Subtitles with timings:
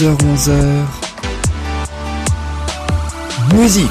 [0.00, 0.86] 10h-11h
[3.54, 3.90] Musique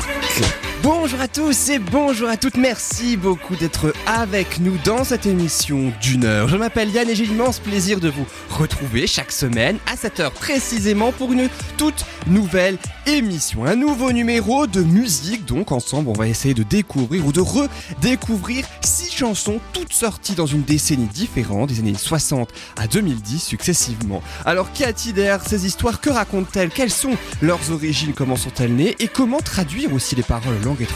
[1.01, 5.93] Bonjour à tous et bonjour à toutes, merci beaucoup d'être avec nous dans cette émission
[6.01, 6.49] d'une heure.
[6.49, 10.33] Je m'appelle Yann et j'ai l'immense plaisir de vous retrouver chaque semaine à cette heure
[10.33, 12.77] précisément pour une toute nouvelle
[13.07, 15.45] émission, un nouveau numéro de musique.
[15.45, 20.47] Donc ensemble on va essayer de découvrir ou de redécouvrir six chansons toutes sorties dans
[20.47, 24.21] une décennie différente, des années 60 à 2010 successivement.
[24.45, 26.01] Alors qu'a-t-il derrière ces histoires?
[26.01, 26.69] Que racontent-elles?
[26.69, 28.11] Quelles sont leurs origines?
[28.13, 28.97] Comment sont-elles nées?
[28.99, 30.89] Et comment traduire aussi les paroles langue étrangère?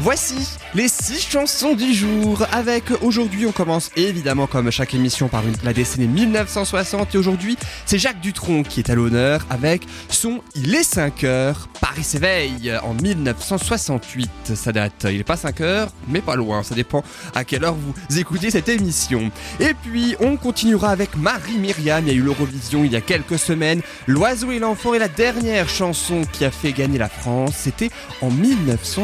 [0.00, 2.46] Voici les six chansons du jour.
[2.50, 7.98] Avec aujourd'hui, on commence évidemment comme chaque émission par la décennie 1960 et aujourd'hui, c'est
[7.98, 12.94] Jacques Dutronc qui est à l'honneur avec son Il est 5 heures, Paris s'éveille en
[12.94, 14.30] 1968.
[14.54, 17.04] Ça date, il est pas 5 heures, mais pas loin, ça dépend
[17.34, 19.30] à quelle heure vous écoutez cette émission.
[19.60, 23.00] Et puis, on continuera avec Marie Myriam, il y a eu l'Eurovision il y a
[23.00, 23.82] quelques semaines.
[24.06, 27.90] L'oiseau et l'enfant est la dernière chanson qui a fait gagner la France, c'était
[28.22, 28.30] en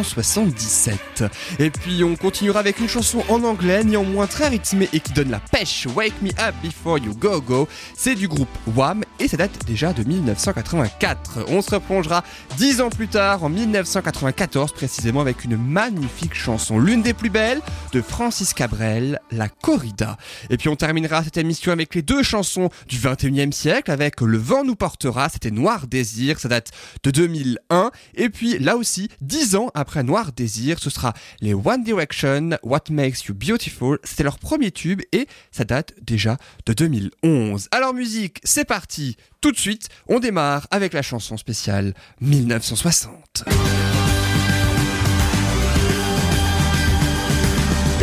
[0.04, 1.24] 1977.
[1.58, 5.30] Et puis on continuera avec une chanson en anglais, néanmoins très rythmée et qui donne
[5.30, 5.86] la pêche.
[5.94, 7.68] Wake Me Up Before You Go Go.
[7.96, 11.46] C'est du groupe Wham et ça date déjà de 1984.
[11.48, 12.22] On se replongera
[12.58, 17.60] dix ans plus tard, en 1994 précisément, avec une magnifique chanson, l'une des plus belles
[17.92, 20.16] de Francis Cabrel, La Corrida.
[20.50, 24.38] Et puis on terminera cette émission avec les deux chansons du 21e siècle, avec Le
[24.38, 27.90] vent nous portera, c'était Noir Désir, ça date de 2001.
[28.16, 32.84] Et puis là aussi, dix ans après Noir Désir, ce sera les One Direction, What
[32.90, 33.98] Makes You Beautiful.
[34.04, 37.68] C'était leur premier tube et ça date déjà de 2011.
[37.70, 39.16] Alors musique, c'est parti.
[39.40, 43.44] Tout de suite, on démarre avec la chanson spéciale 1960.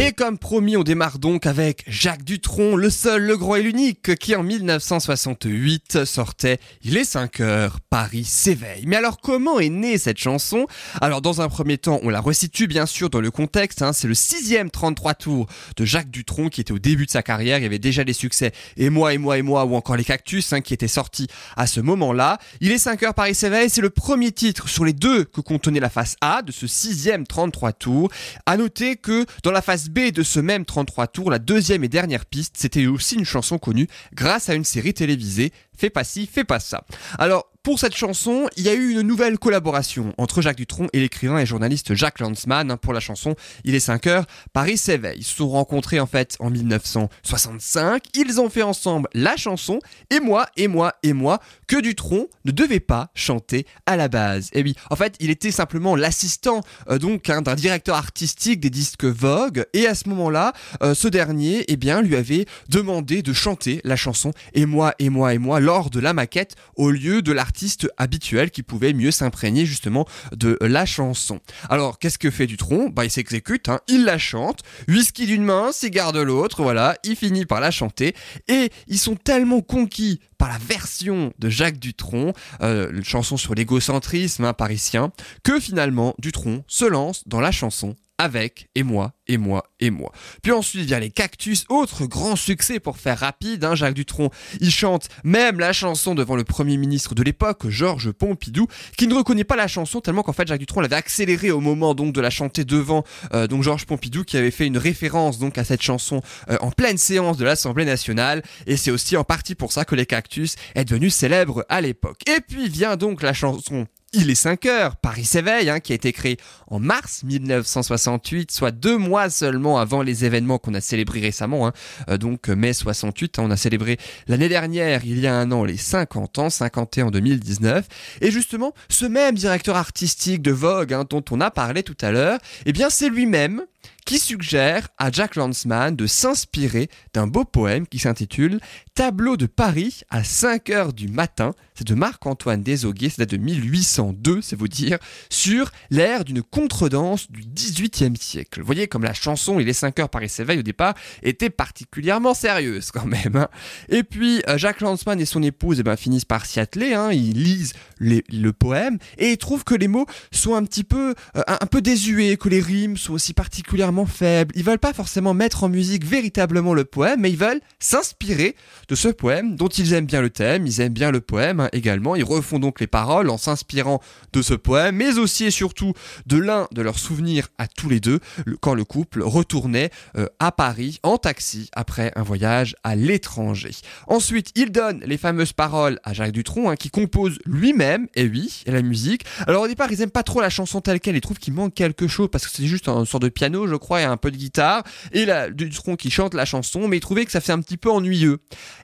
[0.03, 4.15] Et comme promis, on démarre donc avec Jacques Dutronc, le seul, le grand et l'unique,
[4.15, 8.85] qui en 1968 sortait Il est 5 heures, Paris s'éveille.
[8.87, 10.65] Mais alors comment est née cette chanson?
[11.01, 14.07] Alors dans un premier temps, on la resitue bien sûr dans le contexte, hein, c'est
[14.07, 15.45] le sixième 33 tours
[15.77, 18.13] de Jacques Dutronc qui était au début de sa carrière, il y avait déjà des
[18.13, 21.27] succès Et moi, et moi, et moi, ou encore Les Cactus, hein, qui étaient sortis
[21.55, 22.39] à ce moment-là.
[22.59, 25.79] Il est 5 heures, Paris s'éveille, c'est le premier titre sur les deux que contenait
[25.79, 28.09] la face A de ce sixième 33 tours.
[28.47, 31.89] À noter que dans la phase B de ce même 33 tours, la deuxième et
[31.89, 36.29] dernière piste, c'était aussi une chanson connue grâce à une série télévisée, Fais pas ci,
[36.31, 36.83] fais pas ça.
[37.17, 40.99] Alors, pour cette chanson, il y a eu une nouvelle collaboration entre Jacques Dutronc et
[40.99, 43.35] l'écrivain et journaliste Jacques Lanzmann hein, pour la chanson
[43.65, 45.19] Il est 5 heures, Paris s'éveille.
[45.19, 48.03] Ils se sont rencontrés en fait en 1965.
[48.15, 49.79] Ils ont fait ensemble la chanson
[50.09, 54.49] et moi, et moi, et moi, que Dutronc ne devait pas chanter à la base.
[54.53, 58.71] Et oui, en fait, il était simplement l'assistant euh, donc hein, d'un directeur artistique des
[58.71, 63.33] disques Vogue et à ce moment-là, euh, ce dernier, eh bien, lui avait demandé de
[63.33, 67.21] chanter la chanson et moi, et moi, et moi lors de la maquette au lieu
[67.21, 67.50] de l'artiste
[67.97, 71.39] habituel qui pouvait mieux s'imprégner justement de la chanson.
[71.69, 75.71] Alors, qu'est-ce que fait Dutronc Bah, il s'exécute, hein, il la chante, whisky d'une main,
[75.71, 78.15] cigare de l'autre, voilà, il finit par la chanter.
[78.47, 83.53] Et ils sont tellement conquis par la version de Jacques Dutronc, euh, une chanson sur
[83.53, 85.11] l'égocentrisme hein, parisien,
[85.43, 90.11] que finalement Dutronc se lance dans la chanson avec et moi et moi et moi.
[90.43, 94.29] Puis ensuite vient les Cactus, autre grand succès pour faire rapide, hein, Jacques Dutronc.
[94.59, 98.67] Il chante même la chanson devant le premier ministre de l'époque, Georges Pompidou,
[98.97, 101.95] qui ne reconnaît pas la chanson tellement qu'en fait Jacques Dutronc l'avait accéléré au moment
[101.95, 105.81] de la chanter devant euh, Georges Pompidou qui avait fait une référence donc à cette
[105.81, 109.85] chanson euh, en pleine séance de l'Assemblée nationale et c'est aussi en partie pour ça
[109.85, 112.21] que les Cactus est devenu célèbre à l'époque.
[112.27, 115.95] Et puis vient donc la chanson il est 5 heures, Paris s'éveille, hein, qui a
[115.95, 121.21] été créé en mars 1968, soit deux mois seulement avant les événements qu'on a célébrés
[121.21, 121.73] récemment, hein,
[122.09, 123.97] euh, donc euh, mai 68, hein, on a célébré
[124.27, 127.87] l'année dernière, il y a un an, les 50 ans, 51 en 2019,
[128.19, 132.11] et justement, ce même directeur artistique de Vogue, hein, dont on a parlé tout à
[132.11, 133.63] l'heure, eh bien c'est lui-même
[134.05, 138.59] qui suggère à Jack Lanzmann de s'inspirer d'un beau poème qui s'intitule
[138.93, 141.53] Tableau de Paris à 5 heures du matin.
[141.83, 144.99] De Marc-Antoine Desaguiers, c'est date de 1802, c'est vous dire,
[145.29, 148.59] sur l'air d'une contredanse du 18e siècle.
[148.59, 150.93] Vous voyez comme la chanson Il est 5 heures Paris s'éveille au départ
[151.23, 153.35] était particulièrement sérieuse quand même.
[153.35, 153.49] hein.
[153.89, 157.11] Et puis euh, Jacques Lanzmann et son épouse eh ben, finissent par s'y atteler, hein.
[157.11, 161.41] ils lisent le poème et ils trouvent que les mots sont un petit peu, euh,
[161.47, 164.53] un peu désuets, que les rimes sont aussi particulièrement faibles.
[164.55, 168.55] Ils veulent pas forcément mettre en musique véritablement le poème, mais ils veulent s'inspirer
[168.87, 171.69] de ce poème dont ils aiment bien le thème, ils aiment bien le poème, hein,
[171.73, 172.15] également.
[172.15, 174.01] Ils refont donc les paroles en s'inspirant
[174.33, 175.93] de ce poème, mais aussi et surtout
[176.25, 178.19] de l'un de leurs souvenirs à tous les deux,
[178.59, 183.71] quand le couple retournait euh, à Paris en taxi après un voyage à l'étranger.
[184.07, 188.63] Ensuite, il donne les fameuses paroles à Jacques Dutronc, hein, qui compose lui-même, et oui,
[188.65, 189.23] la musique.
[189.47, 191.73] Alors au départ, ils aiment pas trop la chanson telle qu'elle, ils trouvent qu'il manque
[191.73, 194.31] quelque chose, parce que c'est juste un sort de piano, je crois, et un peu
[194.31, 197.51] de guitare, et là, Dutronc qui chante la chanson, mais ils trouvaient que ça fait
[197.51, 198.39] un petit peu ennuyeux.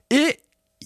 [0.09, 0.37] Et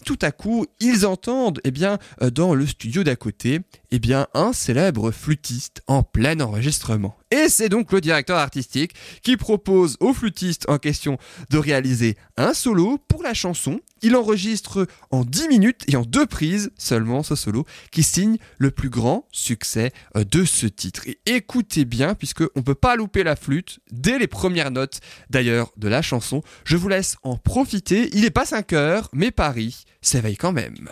[0.05, 3.61] tout à coup, ils entendent, eh bien, euh, dans le studio d'à côté,
[3.91, 3.99] eh
[4.33, 7.17] un célèbre flûtiste en plein enregistrement.
[7.31, 11.17] Et c'est donc le directeur artistique qui propose au flûtiste en question
[11.49, 13.79] de réaliser un solo pour la chanson.
[14.01, 18.71] Il enregistre en 10 minutes et en deux prises seulement ce solo qui signe le
[18.71, 21.03] plus grand succès euh, de ce titre.
[21.07, 24.99] Et écoutez bien puisque on peut pas louper la flûte dès les premières notes
[25.29, 26.41] d'ailleurs de la chanson.
[26.63, 28.09] Je vous laisse en profiter.
[28.13, 30.89] Il n'est pas 5 heures, mais Paris s'éveille quand même.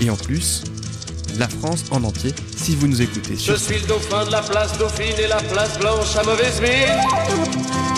[0.00, 0.64] Et en plus,
[1.38, 3.36] la France en entier, si vous nous écoutez.
[3.36, 7.97] Je suis le dauphin de la place Dauphine et la place Blanche à mauvaise mine.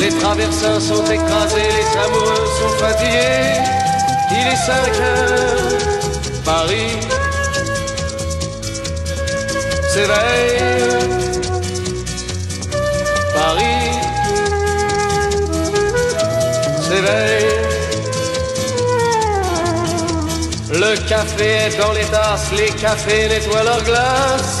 [0.00, 3.60] Les traversins sont écrasés, les amoureux sont fatigués.
[4.30, 5.78] Il est 5 heures,
[6.42, 6.96] Paris
[9.92, 10.62] s'éveille.
[13.34, 13.90] Paris
[16.88, 17.60] s'éveille.
[20.72, 24.60] Le café est dans les tasses, les cafés nettoient leurs glaces.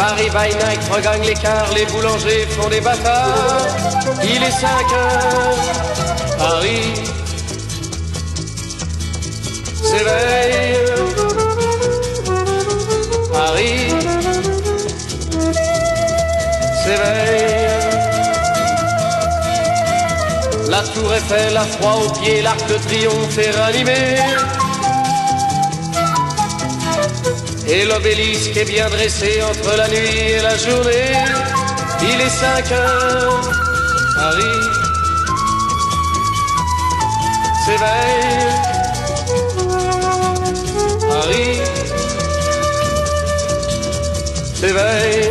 [0.00, 3.66] Paris by night regagne l'écart, les boulangers font des bâtards.
[4.24, 5.56] Il est 5 heures,
[6.38, 6.94] Paris
[9.82, 10.78] s'éveille.
[13.30, 13.90] Paris
[16.82, 17.50] s'éveille.
[20.70, 24.59] La tour Eiffel a froid aux pieds, l'arc de triomphe est ranimé.
[27.72, 31.12] Et l'obélisque est bien dressé entre la nuit et la journée.
[32.02, 33.50] Il est 5 heures,
[34.16, 34.60] Paris
[37.64, 38.60] s'éveille.
[41.08, 41.60] Paris
[44.54, 45.30] s'éveille.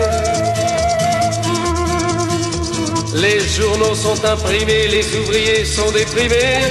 [3.16, 6.62] Les journaux sont imprimés, les ouvriers sont déprimés.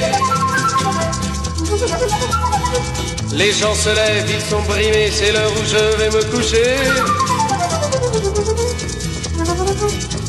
[3.39, 6.75] Les gens se lèvent, ils sont brimés, c'est l'heure où je vais me coucher.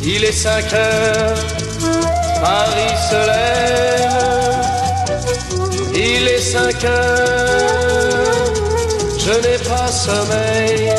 [0.04, 1.38] Il est 5 heures,
[2.40, 4.60] Paris se lève.
[5.96, 8.44] Il est 5 heures,
[9.18, 10.94] je n'ai pas sommeil.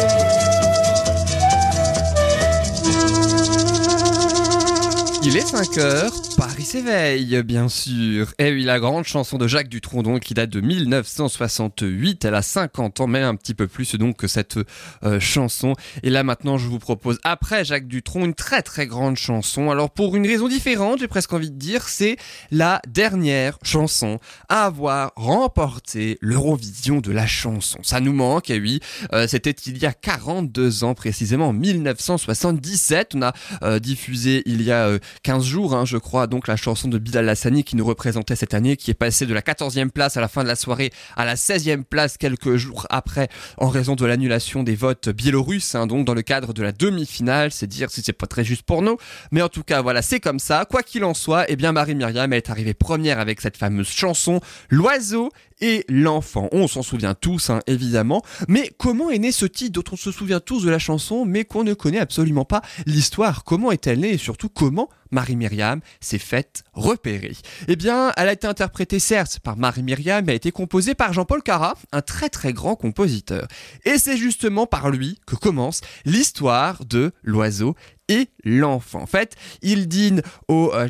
[5.22, 6.12] Il est 5 heures,
[6.60, 8.34] Paris s'éveille, bien sûr.
[8.38, 12.26] Et oui, la grande chanson de Jacques Dutronc, qui date de 1968.
[12.26, 14.58] Elle a 50 ans, même un petit peu plus, donc, que cette
[15.02, 15.72] euh, chanson.
[16.02, 19.70] Et là, maintenant, je vous propose, après Jacques Dutronc, une très très grande chanson.
[19.70, 22.18] Alors, pour une raison différente, j'ai presque envie de dire, c'est
[22.50, 24.18] la dernière chanson
[24.50, 27.78] à avoir remporté l'Eurovision de la chanson.
[27.82, 28.80] Ça nous manque, et oui.
[29.14, 33.12] Euh, C'était il y a 42 ans, précisément, en 1977.
[33.14, 36.88] On a euh, diffusé il y a 15 jours, hein, je crois, donc la chanson
[36.88, 40.16] de Bilal Hassani qui nous représentait cette année, qui est passée de la 14e place
[40.16, 43.94] à la fin de la soirée à la 16e place quelques jours après en raison
[43.94, 47.90] de l'annulation des votes biélorusses, hein, donc dans le cadre de la demi-finale, c'est dire
[47.90, 48.96] si c'est pas très juste pour nous,
[49.30, 50.64] mais en tout cas voilà, c'est comme ça.
[50.68, 55.30] Quoi qu'il en soit, eh bien Marie-Myriam est arrivée première avec cette fameuse chanson, L'oiseau
[55.60, 56.48] et l'enfant.
[56.52, 58.22] On s'en souvient tous, hein, évidemment.
[58.48, 61.44] Mais comment est né ce titre dont on se souvient tous de la chanson, mais
[61.44, 63.44] qu'on ne connaît absolument pas l'histoire?
[63.44, 64.14] Comment est-elle née?
[64.14, 67.36] Et surtout comment Marie-Myriam s'est faite repérer?
[67.68, 71.42] Eh bien, elle a été interprétée certes par Marie-Myriam, mais a été composée par Jean-Paul
[71.42, 73.46] Cara, un très très grand compositeur.
[73.84, 77.74] Et c'est justement par lui que commence l'histoire de l'oiseau
[78.10, 79.00] et l'enfant.
[79.00, 80.88] En fait, il dîne au euh,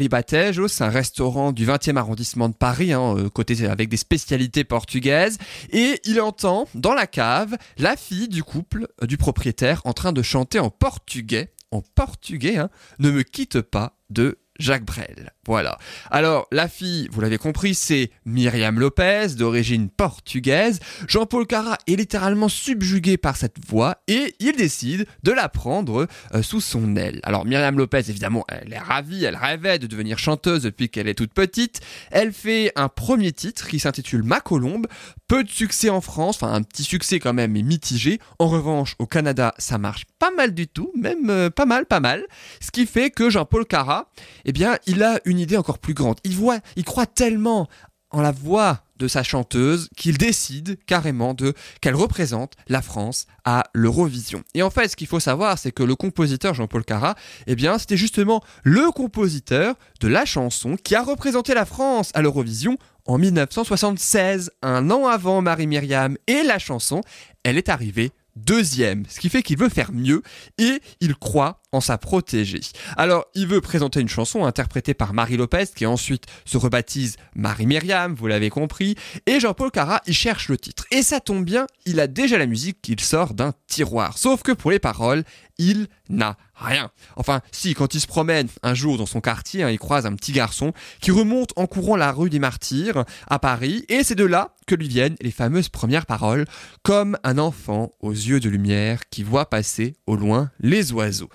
[0.69, 5.39] c'est un restaurant du 20e arrondissement de Paris, hein, euh, côté avec des spécialités portugaises,
[5.71, 10.13] et il entend dans la cave la fille du couple euh, du propriétaire en train
[10.13, 15.33] de chanter en portugais en portugais, hein, Ne me quitte pas de Jacques Brel.
[15.47, 15.79] Voilà.
[16.11, 20.81] Alors, la fille, vous l'avez compris, c'est Myriam Lopez, d'origine portugaise.
[21.09, 26.43] Jean-Paul Cara est littéralement subjugué par cette voix et il décide de la prendre euh,
[26.43, 27.21] sous son aile.
[27.25, 31.15] Alors, Myriam Lopez, évidemment, elle est ravie, elle rêvait de devenir chanteuse depuis qu'elle est
[31.15, 31.81] toute petite.
[32.11, 34.87] Elle fait un premier titre qui s'intitule Ma Colombe.
[35.27, 38.19] Peu de succès en France, enfin un petit succès quand même, mais mitigé.
[38.39, 41.99] En revanche, au Canada, ça marche pas mal du tout, même euh, pas mal, pas
[41.99, 42.25] mal.
[42.61, 44.09] Ce qui fait que Jean-Paul Cara,
[44.45, 46.19] eh bien, il a une idée encore plus grande.
[46.23, 47.69] Il voit, il croit tellement
[48.11, 53.65] en la voix de sa chanteuse qu'il décide carrément de qu'elle représente la France à
[53.73, 54.43] l'Eurovision.
[54.55, 57.15] Et en fait, ce qu'il faut savoir, c'est que le compositeur Jean-Paul Cara,
[57.47, 62.21] eh bien, c'était justement le compositeur de la chanson qui a représenté la France à
[62.21, 67.01] l'Eurovision en 1976, un an avant Marie-Myriam et la chanson,
[67.43, 68.13] elle est arrivée
[68.45, 70.23] deuxième, ce qui fait qu'il veut faire mieux
[70.59, 72.61] et il croit en sa protégée.
[72.97, 77.67] Alors, il veut présenter une chanson interprétée par Marie Lopez qui ensuite se rebaptise Marie
[77.67, 80.85] Myriam, vous l'avez compris, et Jean-Paul Cara il cherche le titre.
[80.91, 84.19] Et ça tombe bien, il a déjà la musique qu'il sort d'un tiroir.
[84.19, 85.25] Sauf que pour les paroles,
[85.59, 86.91] il n'a rien.
[87.17, 90.15] Enfin, si, quand il se promène un jour dans son quartier, hein, il croise un
[90.15, 94.25] petit garçon qui remonte en courant la rue des Martyrs à Paris, et c'est de
[94.25, 96.45] là que lui viennent les fameuses premières paroles,
[96.83, 101.31] comme un enfant aux yeux de lumière qui voit passer au loin les oiseaux.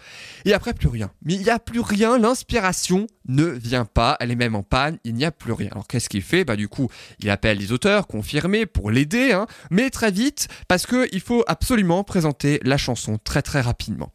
[0.46, 1.12] Et après, plus rien.
[1.24, 5.00] Mais il n'y a plus rien, l'inspiration ne vient pas, elle est même en panne,
[5.04, 5.70] il n'y a plus rien.
[5.72, 6.46] Alors qu'est-ce qu'il fait?
[6.46, 6.90] Bah du coup,
[7.20, 12.04] il appelle les auteurs confirmés pour l'aider, hein, mais très vite, parce qu'il faut absolument
[12.04, 14.12] présenter la chanson très très rapidement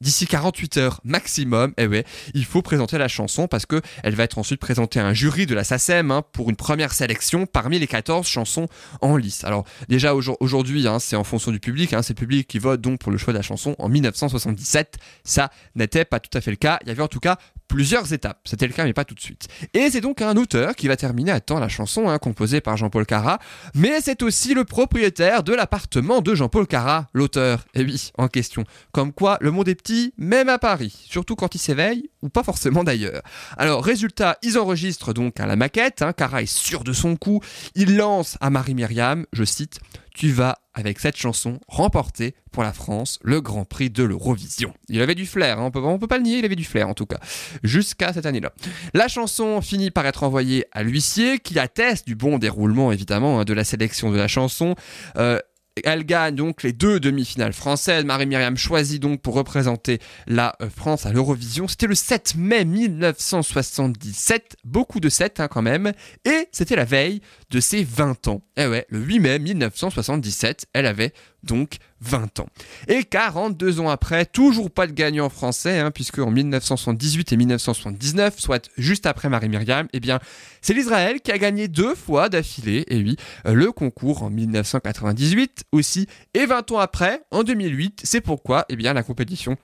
[0.00, 4.24] d'ici 48 heures maximum, eh ouais, il faut présenter la chanson parce que elle va
[4.24, 7.78] être ensuite présentée à un jury de la SACEM hein, pour une première sélection parmi
[7.78, 8.68] les 14 chansons
[9.00, 9.44] en lice.
[9.44, 12.80] Alors déjà aujourd'hui, hein, c'est en fonction du public, hein, c'est le public qui vote
[12.80, 13.74] donc pour le choix de la chanson.
[13.78, 16.78] En 1977, ça n'était pas tout à fait le cas.
[16.82, 17.38] Il y avait en tout cas
[17.68, 18.40] plusieurs étapes.
[18.44, 19.48] C'était le cas, mais pas tout de suite.
[19.74, 22.76] Et c'est donc un auteur qui va terminer à temps la chanson, hein, composée par
[22.76, 23.38] Jean-Paul Cara,
[23.74, 27.64] mais c'est aussi le propriétaire de l'appartement de Jean-Paul Cara, l'auteur.
[27.74, 28.64] Et oui, en question.
[28.92, 32.84] Comme quoi, le monde est petit, même à Paris, surtout quand il s'éveille, pas forcément
[32.84, 33.22] d'ailleurs.
[33.56, 37.40] Alors, résultat, ils enregistrent donc à la maquette, hein, Cara est sûr de son coup,
[37.74, 39.78] il lance à Marie-Myriam, je cite,
[40.14, 44.72] tu vas, avec cette chanson, remporter pour la France le Grand Prix de l'Eurovision.
[44.88, 46.88] Il avait du flair, hein, on peut, peut pas le nier, il avait du flair
[46.88, 47.18] en tout cas,
[47.62, 48.52] jusqu'à cette année-là.
[48.94, 53.44] La chanson finit par être envoyée à l'huissier, qui atteste du bon déroulement évidemment hein,
[53.44, 54.74] de la sélection de la chanson.
[55.16, 55.38] Euh,
[55.84, 58.04] elle gagne donc les deux demi-finales françaises.
[58.04, 61.68] Marie-Myriam choisit donc pour représenter la euh, France à l'Eurovision.
[61.68, 65.92] C'était le 7 mai 1977, beaucoup de 7 hein, quand même,
[66.24, 68.42] et c'était la veille de ses 20 ans.
[68.56, 71.12] Eh ouais, le 8 mai 1977, elle avait
[71.46, 72.48] donc 20 ans.
[72.88, 78.38] Et 42 ans après, toujours pas de gagnant français, hein, puisque en 1978 et 1979,
[78.38, 80.20] soit juste après Marie-Myriam, eh bien,
[80.60, 86.06] c'est l'Israël qui a gagné deux fois d'affilée, et oui, le concours en 1998 aussi,
[86.34, 89.56] et 20 ans après, en 2008, c'est pourquoi, eh bien, la compétition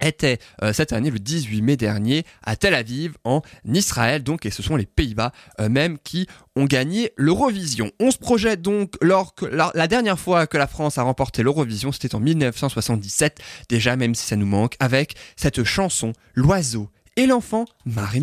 [0.00, 4.50] était euh, cette année le 18 mai dernier à Tel Aviv en Israël donc et
[4.50, 7.90] ce sont les Pays-Bas eux-mêmes qui ont gagné l'Eurovision.
[8.00, 11.92] On se projette donc lors que la, dernière fois que la France a remporté l'Eurovision,
[11.92, 13.38] c'était en 1977
[13.68, 18.20] déjà même si ça nous manque avec cette chanson L'oiseau et l'enfant marie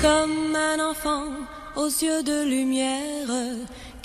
[0.00, 1.24] Comme un enfant
[1.76, 3.28] aux yeux de lumière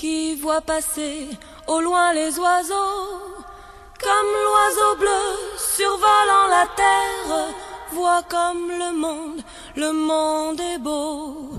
[0.01, 1.29] qui voit passer
[1.67, 3.05] au loin les oiseaux,
[4.05, 5.23] comme l'oiseau bleu
[5.75, 7.33] survolant la terre,
[7.93, 9.41] voit comme le monde,
[9.75, 11.51] le monde est beau.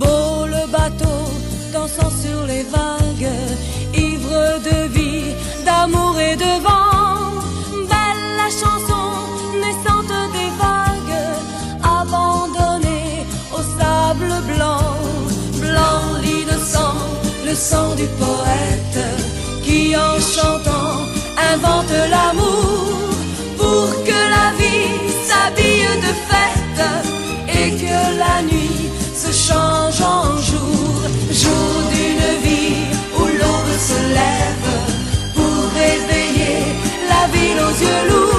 [0.00, 1.20] Beau le bateau
[1.72, 3.32] dansant sur les vagues,
[3.94, 5.32] ivre de vie,
[5.64, 7.40] d'amour et de vent.
[7.90, 9.15] Belle la chanson
[17.56, 19.00] sang du poète
[19.64, 20.92] qui en chantant
[21.52, 23.08] invente l'amour
[23.56, 24.92] pour que la vie
[25.26, 26.82] s'habille de s'arrête
[27.48, 30.92] et que la nuit se change en jour,
[31.30, 32.76] jour d'une vie
[33.18, 34.70] où l'aube se lève
[35.34, 36.58] pour réveiller
[37.08, 38.35] la ville aux yeux lourds,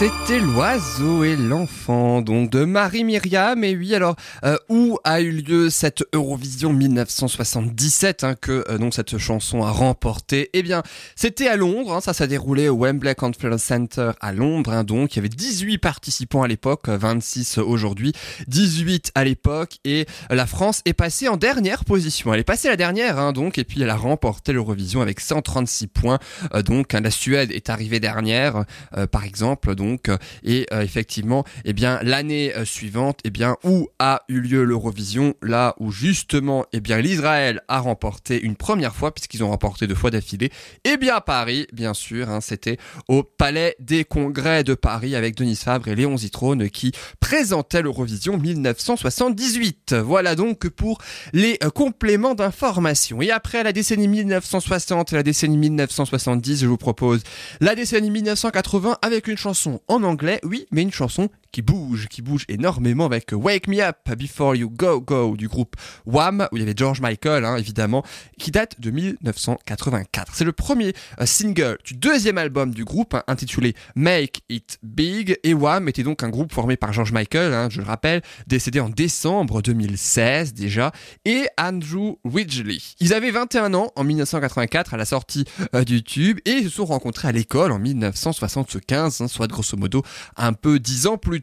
[0.00, 3.62] C'était l'oiseau et l'enfant, donc de Marie Myriam.
[3.64, 8.94] Et oui, alors euh, où a eu lieu cette Eurovision 1977 hein, que euh, donc
[8.94, 10.48] cette chanson a remporté?
[10.54, 10.82] Eh bien,
[11.16, 11.92] c'était à Londres.
[11.92, 14.72] hein, ça s'est déroulé au Wembley Conference Center à Londres.
[14.72, 18.14] hein, donc, il y avait 18 participants à l'époque, euh, 26 aujourd'hui,
[18.48, 22.32] 18 à l'époque, et la France est passée en dernière position.
[22.32, 26.18] Elle est passée la dernière, donc, et puis elle a remporté l'Eurovision avec 136 points.
[26.54, 28.64] Euh, donc, la Suède est arrivée dernière,
[29.10, 33.88] par exemple, donc, euh, et euh, effectivement, eh bien, l'année euh, suivante, eh bien, où
[33.98, 39.12] a eu lieu l'Eurovision, là où justement, eh bien, l'Israël a remporté une première fois,
[39.12, 40.50] puisqu'ils ont remporté deux fois d'affilée,
[40.84, 45.36] eh bien, à Paris, bien sûr, hein, c'était au Palais des Congrès de Paris avec
[45.36, 49.94] Denis Fabre et Léon Zitrone qui présentaient l'Eurovision 1978.
[49.94, 50.98] Voilà donc pour
[51.32, 53.22] les compléments d'information.
[53.22, 57.22] Et après la décennie 1960 et la décennie 1970, je vous propose
[57.60, 62.22] la décennie 1980 avec une chanson en anglais, oui, mais une chanson qui bouge, qui
[62.22, 66.60] bouge énormément avec Wake Me Up Before You Go Go du groupe Wham, où il
[66.60, 68.04] y avait George Michael, hein, évidemment,
[68.38, 70.32] qui date de 1984.
[70.34, 75.38] C'est le premier euh, single du deuxième album du groupe, hein, intitulé Make It Big,
[75.42, 78.80] et Wham était donc un groupe formé par George Michael, hein, je le rappelle, décédé
[78.80, 80.92] en décembre 2016 déjà,
[81.24, 82.78] et Andrew Ridgeley.
[83.00, 86.70] Ils avaient 21 ans en 1984 à la sortie euh, du tube, et ils se
[86.70, 90.02] sont rencontrés à l'école en 1975, hein, soit grosso modo
[90.36, 91.39] un peu 10 ans plus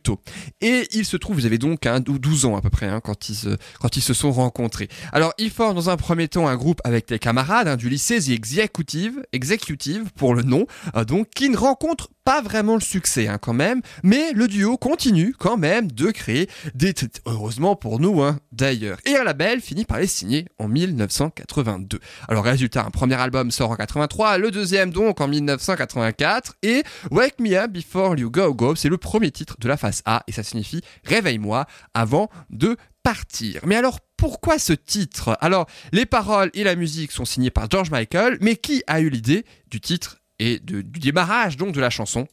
[0.61, 3.29] Et il se trouve, vous avez donc hein, 12 ans à peu près hein, quand,
[3.29, 4.87] ils se, quand ils se sont rencontrés.
[5.11, 8.19] Alors ils forment dans un premier temps un groupe avec les camarades hein, du lycée
[8.19, 13.37] The Executive, pour le nom, euh, donc qui ne rencontre pas vraiment le succès hein,
[13.41, 18.21] quand même, mais le duo continue quand même de créer des t- heureusement pour nous
[18.21, 18.97] hein, d'ailleurs.
[19.05, 22.01] Et un label finit par les signer en 1982.
[22.27, 27.39] Alors résultat, un premier album sort en 83, le deuxième donc en 1984 et Wake
[27.39, 30.33] Me Up Before You Go Go, c'est le premier titre de la face A et
[30.33, 33.61] ça signifie réveille-moi avant de partir.
[33.65, 35.37] Mais alors pourquoi ce titre?
[35.39, 39.09] Alors les paroles et la musique sont signées par George Michael, mais qui a eu
[39.09, 42.27] l'idée du titre et du démarrage donc de la chanson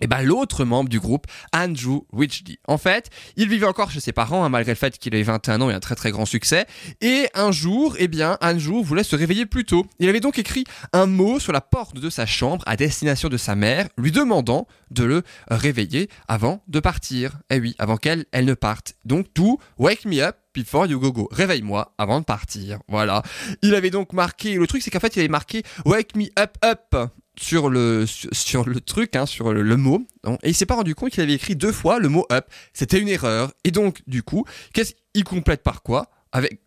[0.00, 2.58] et ben l'autre membre du groupe, Andrew Ridgeley.
[2.66, 5.60] En fait, il vivait encore chez ses parents, hein, malgré le fait qu'il avait 21
[5.60, 6.66] ans et un très très grand succès.
[7.00, 9.86] Et un jour, eh bien, Andrew voulait se réveiller plus tôt.
[9.98, 13.36] Il avait donc écrit un mot sur la porte de sa chambre à destination de
[13.36, 17.38] sa mère, lui demandant de le réveiller avant de partir.
[17.50, 18.94] Eh oui, avant qu'elle, elle ne parte.
[19.04, 21.28] Donc tout, wake me up before you go go.
[21.30, 22.78] Réveille-moi avant de partir.
[22.88, 23.22] Voilà.
[23.62, 26.56] Il avait donc marqué, le truc c'est qu'en fait il avait marqué wake me up
[26.64, 30.06] up sur le, sur le truc, hein, sur le, mot,
[30.42, 32.46] et il s'est pas rendu compte qu'il avait écrit deux fois le mot up.
[32.72, 33.52] C'était une erreur.
[33.64, 36.10] Et donc, du coup, qu'est-ce qu'il complète par quoi?
[36.32, 36.60] Avec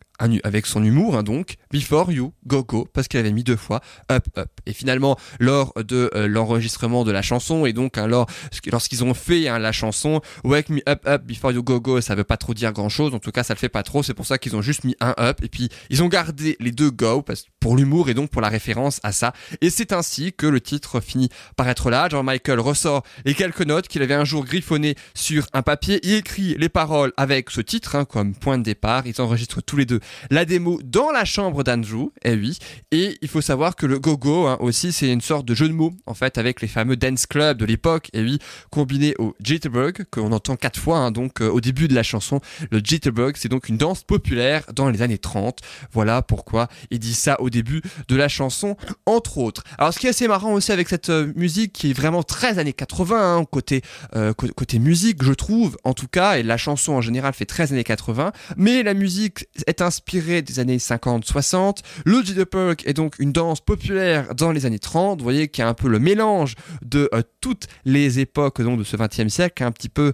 [0.43, 3.81] avec son humour hein, donc, Before You Go Go, parce qu'il avait mis deux fois
[4.11, 4.49] Up Up.
[4.65, 9.47] Et finalement, lors de euh, l'enregistrement de la chanson, et donc hein, lorsqu'ils ont fait
[9.47, 12.53] hein, la chanson Wake Me Up Up Before You Go Go, ça veut pas trop
[12.53, 14.55] dire grand chose, en tout cas ça le fait pas trop, c'est pour ça qu'ils
[14.55, 17.77] ont juste mis un Up, et puis ils ont gardé les deux Go parce, pour
[17.77, 19.31] l'humour et donc pour la référence à ça.
[19.61, 22.09] Et c'est ainsi que le titre finit par être là.
[22.09, 26.15] Jean Michael ressort les quelques notes qu'il avait un jour griffonnées sur un papier, il
[26.15, 29.99] écrit les paroles avec ce titre comme point de départ, ils enregistrent tous les deux
[30.29, 32.57] la démo dans la chambre d'Andrew, eh oui.
[32.91, 35.73] Et il faut savoir que le go-go hein, aussi, c'est une sorte de jeu de
[35.73, 38.39] mots en fait avec les fameux dance clubs de l'époque, eh oui,
[38.71, 42.41] combiné au jitterbug qu'on entend quatre fois hein, donc euh, au début de la chanson.
[42.71, 45.59] Le jitterbug, c'est donc une danse populaire dans les années 30.
[45.91, 49.63] Voilà pourquoi il dit ça au début de la chanson, entre autres.
[49.77, 52.57] Alors ce qui est assez marrant aussi avec cette euh, musique qui est vraiment très
[52.57, 53.81] années 80 hein, côté
[54.15, 57.71] euh, côté musique, je trouve en tout cas, et la chanson en général fait très
[57.71, 61.79] années 80, mais la musique est inspirée des années 50-60.
[62.05, 65.19] Le Jitterbug est donc une danse populaire dans les années 30.
[65.19, 68.79] Vous voyez qu'il y a un peu le mélange de euh, toutes les époques donc,
[68.79, 70.13] de ce 20e siècle, un petit peu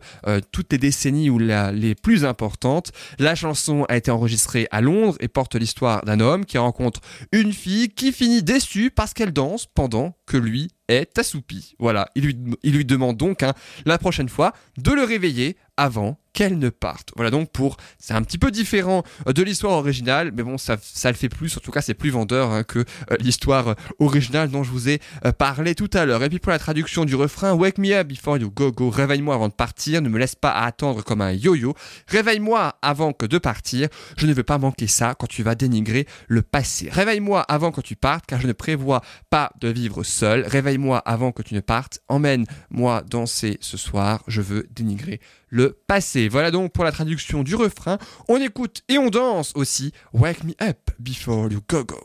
[0.52, 2.92] toutes les décennies ou les plus importantes.
[3.20, 7.54] La chanson a été enregistrée à Londres et porte l'histoire d'un homme qui rencontre une
[7.54, 11.76] fille qui finit déçue parce qu'elle danse pendant que lui est assoupi.
[11.80, 12.24] Voilà, il
[12.64, 13.54] lui, demande donc hein,
[13.86, 17.14] la prochaine fois de le réveiller avant qu'elle ne parte.
[17.16, 20.78] Voilà donc pour, c'est un petit peu différent euh, de l'histoire originale, mais bon, ça,
[21.06, 24.52] le fait plus, en tout cas c'est plus vendeur hein, que euh, l'histoire euh, originale
[24.52, 25.02] dont je vous ai
[25.40, 26.22] parlé tout à l'heure.
[26.22, 29.34] Et puis pour la traduction du refrain, Wake me up before you go go, réveille-moi
[29.34, 31.74] avant de partir, ne me laisse pas attendre comme un yo-yo,
[32.08, 36.06] réveille-moi avant que de partir, je ne veux pas manquer ça quand tu vas dénigrer
[36.28, 36.88] le passé.
[36.92, 41.32] Réveille-moi avant que tu partes, car je ne prévois pas de vivre seul, réveille-moi avant
[41.32, 45.20] que tu ne partes, emmène-moi danser ce soir, je veux dénigrer
[45.50, 46.28] le passé.
[46.28, 47.98] Voilà donc pour la traduction du refrain.
[48.28, 51.98] On écoute et on danse aussi Wake Me Up Before You Go Go.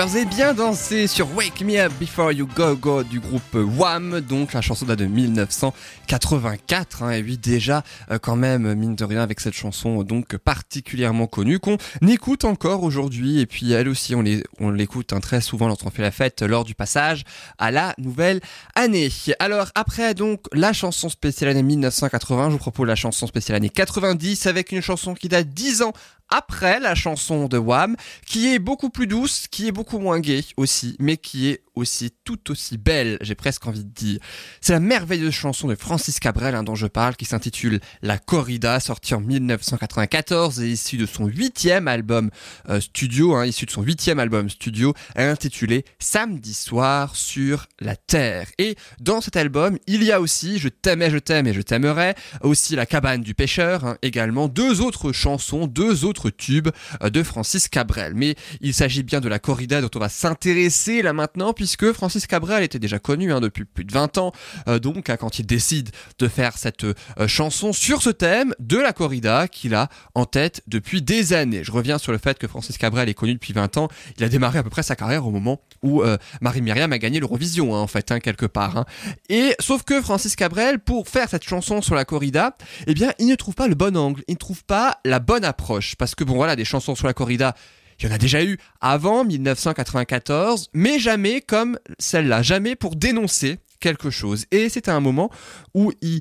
[0.00, 4.22] Avez bien dansé sur Wake Me Up Before You Go Go du groupe Wham.
[4.22, 7.02] Donc, la chanson date de 1984.
[7.02, 11.26] Hein, et oui, déjà, euh, quand même, mine de rien, avec cette chanson donc particulièrement
[11.26, 11.76] connue qu'on
[12.08, 13.40] écoute encore aujourd'hui.
[13.40, 16.74] Et puis, elle aussi, on l'écoute hein, très souvent lorsqu'on fait la fête lors du
[16.74, 17.24] passage
[17.58, 18.40] à la nouvelle
[18.74, 19.10] année.
[19.38, 23.68] Alors, après donc la chanson spéciale année 1980, je vous propose la chanson spéciale année
[23.68, 25.92] 90 avec une chanson qui date 10 ans
[26.30, 30.44] après la chanson de Wham, qui est beaucoup plus douce, qui est beaucoup moins gay
[30.56, 34.20] aussi, mais qui est aussi tout aussi belle, j'ai presque envie de dire.
[34.60, 38.78] C'est la merveilleuse chanson de Francis Cabrel hein, dont je parle, qui s'intitule La Corrida,
[38.80, 42.30] sortie en 1994 et issue de son huitième album
[42.68, 48.48] euh, studio, hein, issu de son huitième album studio, intitulé Samedi soir sur la Terre.
[48.58, 52.14] Et dans cet album, il y a aussi Je t'aimais, je t'aime et je t'aimerai,
[52.42, 56.68] aussi La cabane du pêcheur, hein, également deux autres chansons, deux autres tubes
[57.02, 58.14] euh, de Francis Cabrel.
[58.14, 61.92] Mais il s'agit bien de La Corrida dont on va s'intéresser là maintenant, puisque puisque
[61.92, 64.32] Francis Cabrel était déjà connu hein, depuis plus de 20 ans,
[64.66, 66.94] euh, donc hein, quand il décide de faire cette euh,
[67.28, 71.62] chanson sur ce thème de la corrida qu'il a en tête depuis des années.
[71.62, 73.86] Je reviens sur le fait que Francis Cabrel est connu depuis 20 ans,
[74.18, 77.20] il a démarré à peu près sa carrière au moment où euh, Marie-Myriam a gagné
[77.20, 78.84] l'Eurovision, hein, en fait, quelque part.
[79.28, 82.56] Et sauf que Francis Cabrel, pour faire cette chanson sur la corrida,
[82.88, 85.44] eh bien, il ne trouve pas le bon angle, il ne trouve pas la bonne
[85.44, 87.54] approche, parce que bon voilà, des chansons sur la corrida,
[88.00, 93.58] il y en a déjà eu avant 1994, mais jamais comme celle-là, jamais pour dénoncer
[93.80, 94.46] quelque chose.
[94.50, 95.30] Et c'était un moment
[95.74, 96.20] où il,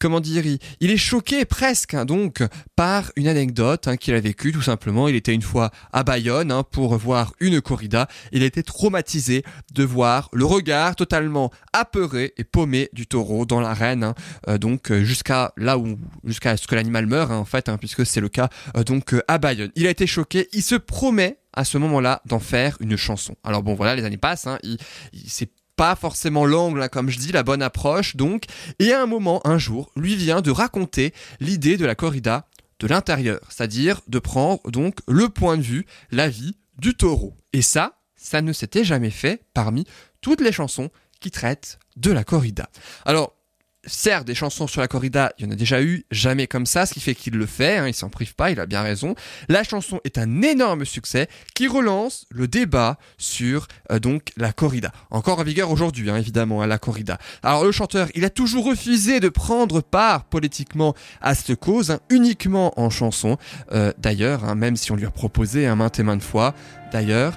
[0.00, 2.42] comment dire, il, est choqué presque hein, donc
[2.76, 5.08] par une anecdote hein, qu'il a vécue tout simplement.
[5.08, 8.08] Il était une fois à Bayonne hein, pour voir une corrida.
[8.32, 14.14] Il été traumatisé de voir le regard totalement apeuré et paumé du taureau dans l'arène,
[14.48, 18.28] euh, donc jusqu'à là où jusqu'à ce que l'animal meure en fait, puisque c'est le
[18.28, 19.70] cas euh, donc euh, à Bayonne.
[19.74, 20.48] Il a été choqué.
[20.52, 23.36] Il se promet à ce moment-là d'en faire une chanson.
[23.44, 24.78] Alors bon voilà, les années passent, il
[25.26, 28.44] c'est pas forcément l'angle, hein, comme je dis, la bonne approche donc.
[28.78, 32.46] Et à un moment, un jour, lui vient de raconter l'idée de la corrida
[32.80, 37.36] de l'intérieur, c'est-à-dire de prendre donc le point de vue, la vie du taureau.
[37.52, 39.84] Et ça, ça ne s'était jamais fait parmi
[40.20, 42.68] toutes les chansons qui traitent de la corrida.
[43.04, 43.36] Alors,
[43.86, 46.86] certes, des chansons sur la corrida, il y en a déjà eu, jamais comme ça,
[46.86, 49.14] ce qui fait qu'il le fait, hein, il s'en prive pas, il a bien raison.
[49.48, 54.92] La chanson est un énorme succès qui relance le débat sur euh, donc la corrida.
[55.10, 57.18] Encore en vigueur aujourd'hui, hein, évidemment, à la corrida.
[57.42, 62.00] Alors le chanteur, il a toujours refusé de prendre part politiquement à cette cause, hein,
[62.10, 63.36] uniquement en chanson.
[63.72, 66.54] Euh, d'ailleurs, même si on lui a proposé maintes et maintes fois.
[66.92, 67.34] D'ailleurs,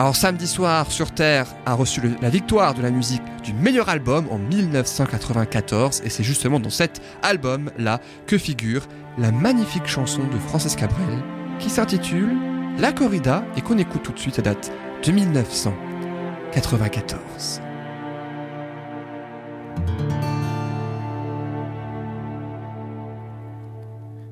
[0.00, 4.28] alors samedi soir sur Terre a reçu la victoire de la musique du meilleur album
[4.30, 8.86] en 1994 et c'est justement dans cet album là que figure
[9.18, 11.22] la magnifique chanson de Francis Cabrel
[11.58, 12.34] qui s'intitule
[12.78, 14.72] La Corrida et qu'on écoute tout de suite à date
[15.04, 17.60] de 1994.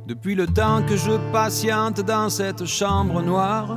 [0.06, 3.76] Depuis le temps que je patiente dans cette chambre noire,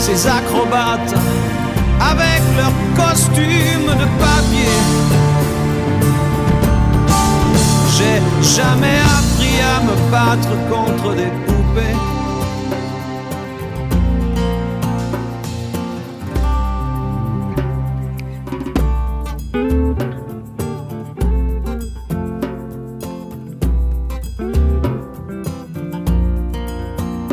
[0.00, 1.14] Ces acrobates
[2.00, 4.80] avec leurs costumes de papier.
[7.96, 8.18] J'ai
[8.56, 11.98] jamais appris à me battre contre des poupées.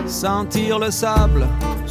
[0.05, 1.47] Sentir le sable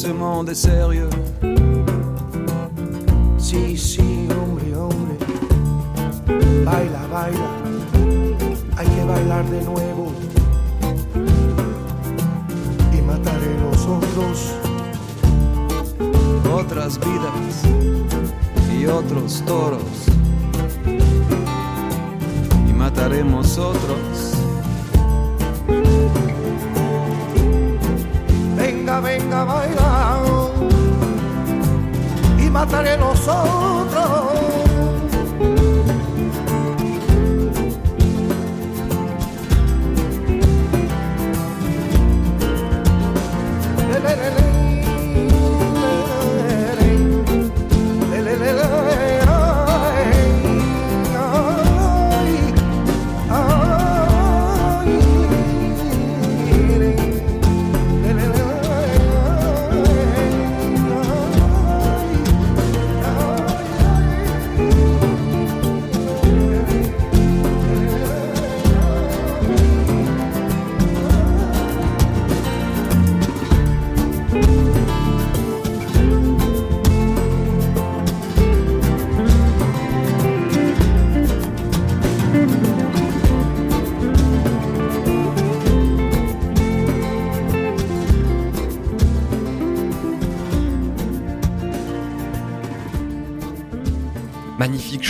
[0.00, 1.10] Ce monde est sérieux
[3.36, 5.14] Sí, sí, hombre, hombre.
[6.64, 7.50] Baila, baila.
[8.78, 10.12] Hay que bailar de nuevo.
[12.96, 14.38] Y mataré los otros.
[16.50, 17.54] Otras vidas
[18.72, 20.06] y otros toros.
[22.68, 24.29] Y mataremos otros.
[28.90, 30.18] Venga, venga, baila.
[32.40, 34.49] Y mataré los otros.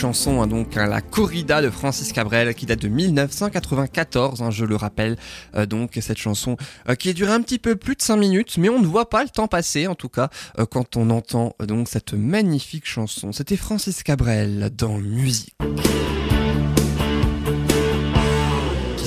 [0.01, 4.75] Chanson, hein, donc la corrida de Francis Cabrel qui date de 1994, hein, je le
[4.75, 5.19] rappelle.
[5.55, 6.57] Euh, donc cette chanson
[6.89, 9.11] euh, qui a duré un petit peu plus de 5 minutes, mais on ne voit
[9.11, 13.33] pas le temps passer en tout cas euh, quand on entend donc cette magnifique chanson.
[13.33, 15.55] C'était Francis Cabrel dans Musique.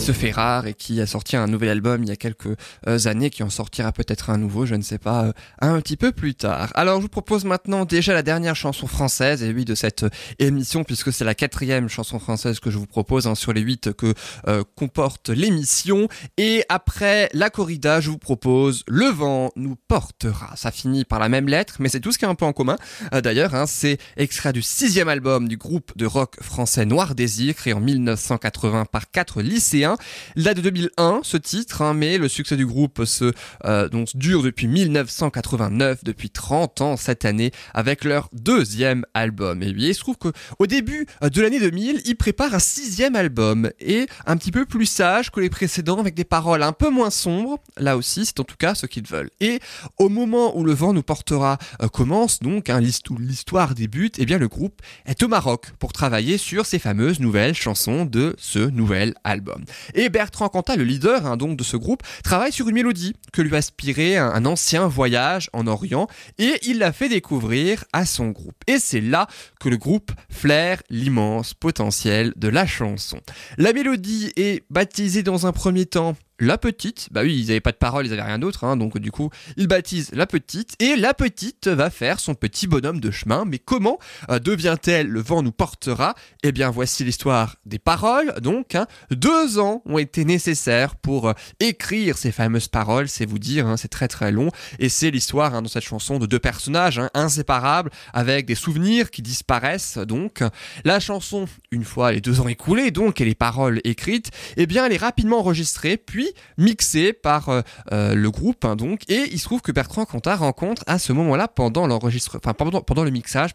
[0.04, 2.58] Se fait rare et qui a sorti un nouvel album il y a quelques
[2.90, 5.96] euh, années, qui en sortira peut-être un nouveau, je ne sais pas, euh, un petit
[5.96, 6.72] peu plus tard.
[6.76, 10.10] Alors je vous propose maintenant déjà la dernière chanson française, et oui de cette euh,
[10.40, 13.94] émission, puisque c'est la quatrième chanson française que je vous propose hein, sur les huit
[13.94, 14.14] que
[14.50, 16.10] euh, comporte l'émission.
[16.36, 20.54] Et après la corrida, je vous propose Le vent nous portera.
[20.58, 22.52] Ça finit par la même lettre, mais c'est tout ce qui est un peu en
[22.52, 22.76] commun.
[23.14, 27.72] D'ailleurs, hein, c'est extrait du sixième album du groupe de rock français Noir Désir, créé
[27.72, 29.93] en 1980 par quatre lycéens.
[30.36, 33.32] Il date de 2001, ce titre, hein, mais le succès du groupe se
[33.66, 39.64] euh, dure depuis 1989, depuis 30 ans cette année, avec leur deuxième album.
[39.64, 40.30] Et oui, il se trouve que
[40.60, 44.66] au début euh, de l'année 2000, ils préparent un sixième album et un petit peu
[44.66, 47.60] plus sage que les précédents, avec des paroles un peu moins sombres.
[47.78, 49.30] Là aussi, c'est en tout cas ce qu'ils veulent.
[49.40, 49.60] Et
[49.98, 54.38] au moment où le vent nous portera euh, commence, donc hein, l'histoire débute, eh bien
[54.38, 59.14] le groupe est au Maroc pour travailler sur ces fameuses nouvelles chansons de ce nouvel
[59.24, 59.64] album.
[59.94, 63.42] Et Bertrand Cantat, le leader hein, donc de ce groupe, travaille sur une mélodie que
[63.42, 66.08] lui a inspiré un, un ancien voyage en Orient
[66.38, 68.56] et il l'a fait découvrir à son groupe.
[68.68, 69.28] Et c'est là
[69.60, 73.20] que le groupe flaire l'immense potentiel de la chanson.
[73.58, 77.08] La mélodie est baptisée dans un premier temps la petite.
[77.12, 79.30] Bah oui, ils n'avaient pas de parole, ils n'avaient rien d'autre, hein, donc du coup,
[79.58, 83.46] ils baptisent la petite et la petite va faire son petit bonhomme de chemin.
[83.46, 86.16] Mais comment euh, devient-elle Le vent nous portera?
[86.44, 88.34] Eh bien, voici l'histoire des paroles.
[88.42, 88.88] Donc, hein.
[89.12, 93.08] deux ans ont été nécessaires pour euh, écrire ces fameuses paroles.
[93.08, 96.26] C'est vous dire, hein, c'est très très long et c'est l'histoire dans cette chanson de
[96.26, 99.98] deux personnages inséparables avec des souvenirs qui disparaissent.
[99.98, 100.44] Donc,
[100.84, 104.86] la chanson, une fois les deux ans écoulés, donc et les paroles écrites, eh bien,
[104.86, 106.23] elle est rapidement enregistrée puis
[106.58, 107.62] mixée par euh,
[107.92, 108.66] euh, le groupe.
[108.66, 113.10] Hein, donc, et il se trouve que Bertrand Cantat rencontre à ce moment-là, pendant le
[113.10, 113.54] mixage,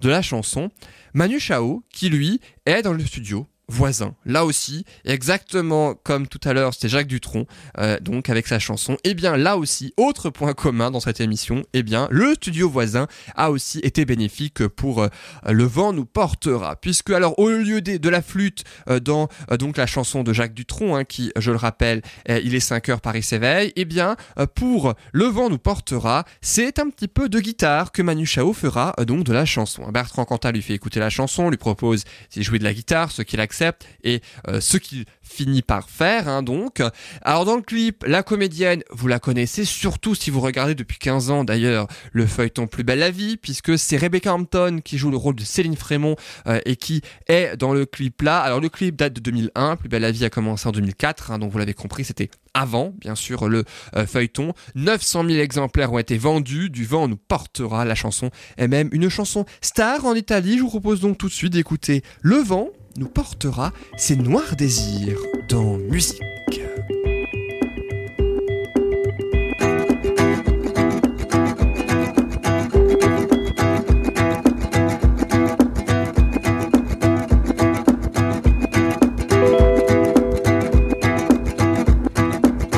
[0.00, 0.70] de la chanson,
[1.12, 4.14] Manu Chao, qui lui est dans le studio voisin.
[4.26, 7.46] Là aussi, exactement comme tout à l'heure, c'était Jacques Dutronc,
[7.78, 8.94] euh, donc avec sa chanson.
[9.04, 12.34] Et eh bien là aussi, autre point commun dans cette émission, et eh bien le
[12.34, 15.08] studio voisin a aussi été bénéfique pour euh,
[15.48, 19.76] Le vent nous portera, puisque alors au lieu de, de la flûte euh, dans donc
[19.76, 23.22] la chanson de Jacques Dutronc, hein, qui je le rappelle, il est 5 heures Paris
[23.22, 24.16] s'éveille, et eh bien
[24.54, 28.94] pour Le vent nous portera, c'est un petit peu de guitare que Manu Chao fera
[29.06, 29.90] donc de la chanson.
[29.90, 32.04] Bertrand Cantat lui fait écouter la chanson, lui propose
[32.36, 33.53] de jouer de la guitare, ce qu'il accepte
[34.02, 36.82] et euh, ce qu'il finit par faire hein, donc.
[37.22, 41.30] Alors dans le clip, la comédienne, vous la connaissez surtout si vous regardez depuis 15
[41.30, 45.16] ans d'ailleurs le feuilleton Plus belle la vie puisque c'est Rebecca Hampton qui joue le
[45.16, 48.40] rôle de Céline Frémont euh, et qui est dans le clip là.
[48.40, 51.38] Alors le clip date de 2001, Plus belle la vie a commencé en 2004 hein,
[51.38, 53.64] donc vous l'avez compris c'était avant, bien sûr, le
[53.96, 54.54] euh, feuilleton.
[54.76, 59.08] 900 000 exemplaires ont été vendus, du vent nous portera, la chanson est même une
[59.08, 60.56] chanson star en Italie.
[60.56, 65.18] Je vous propose donc tout de suite d'écouter Le vent nous portera ses noirs désirs
[65.48, 66.20] dans musique.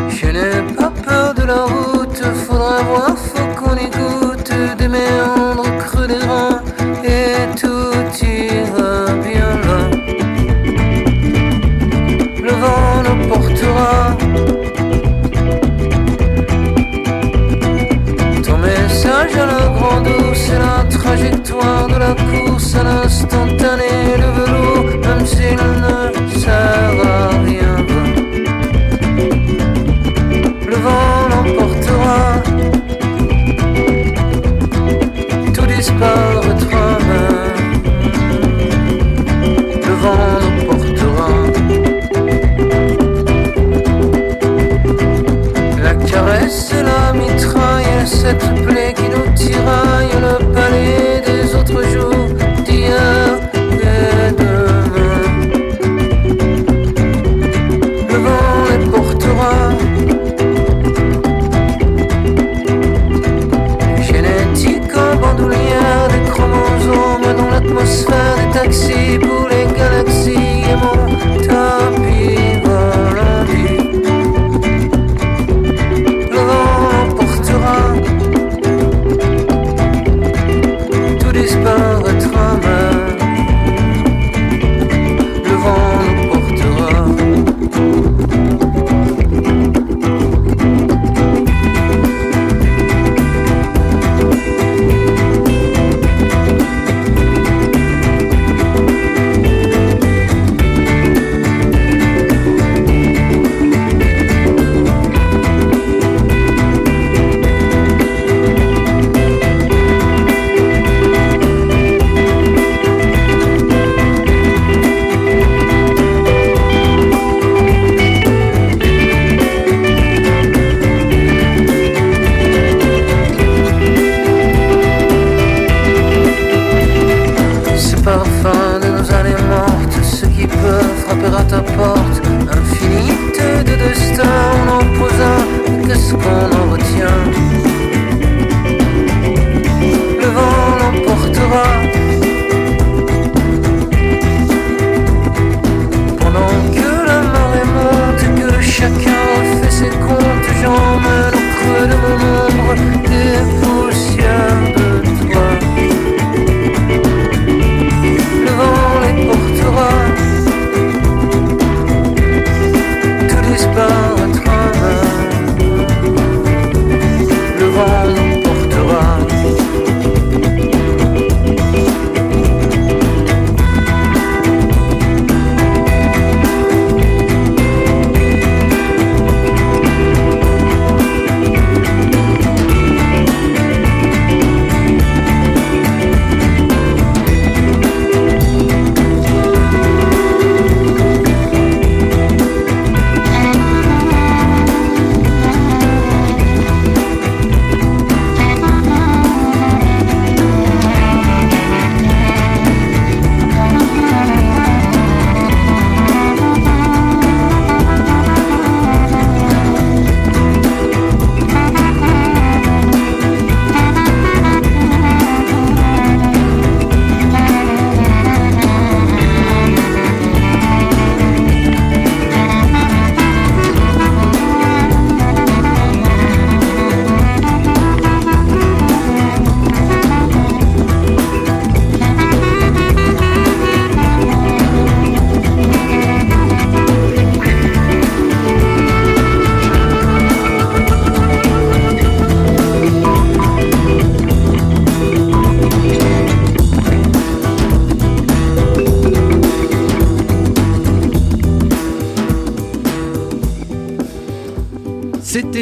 [0.08, 3.18] Je n'ai pas peur de la route, faudra voir,
[21.06, 25.85] trajectoire de la course à l'instantané, le velours, même s'il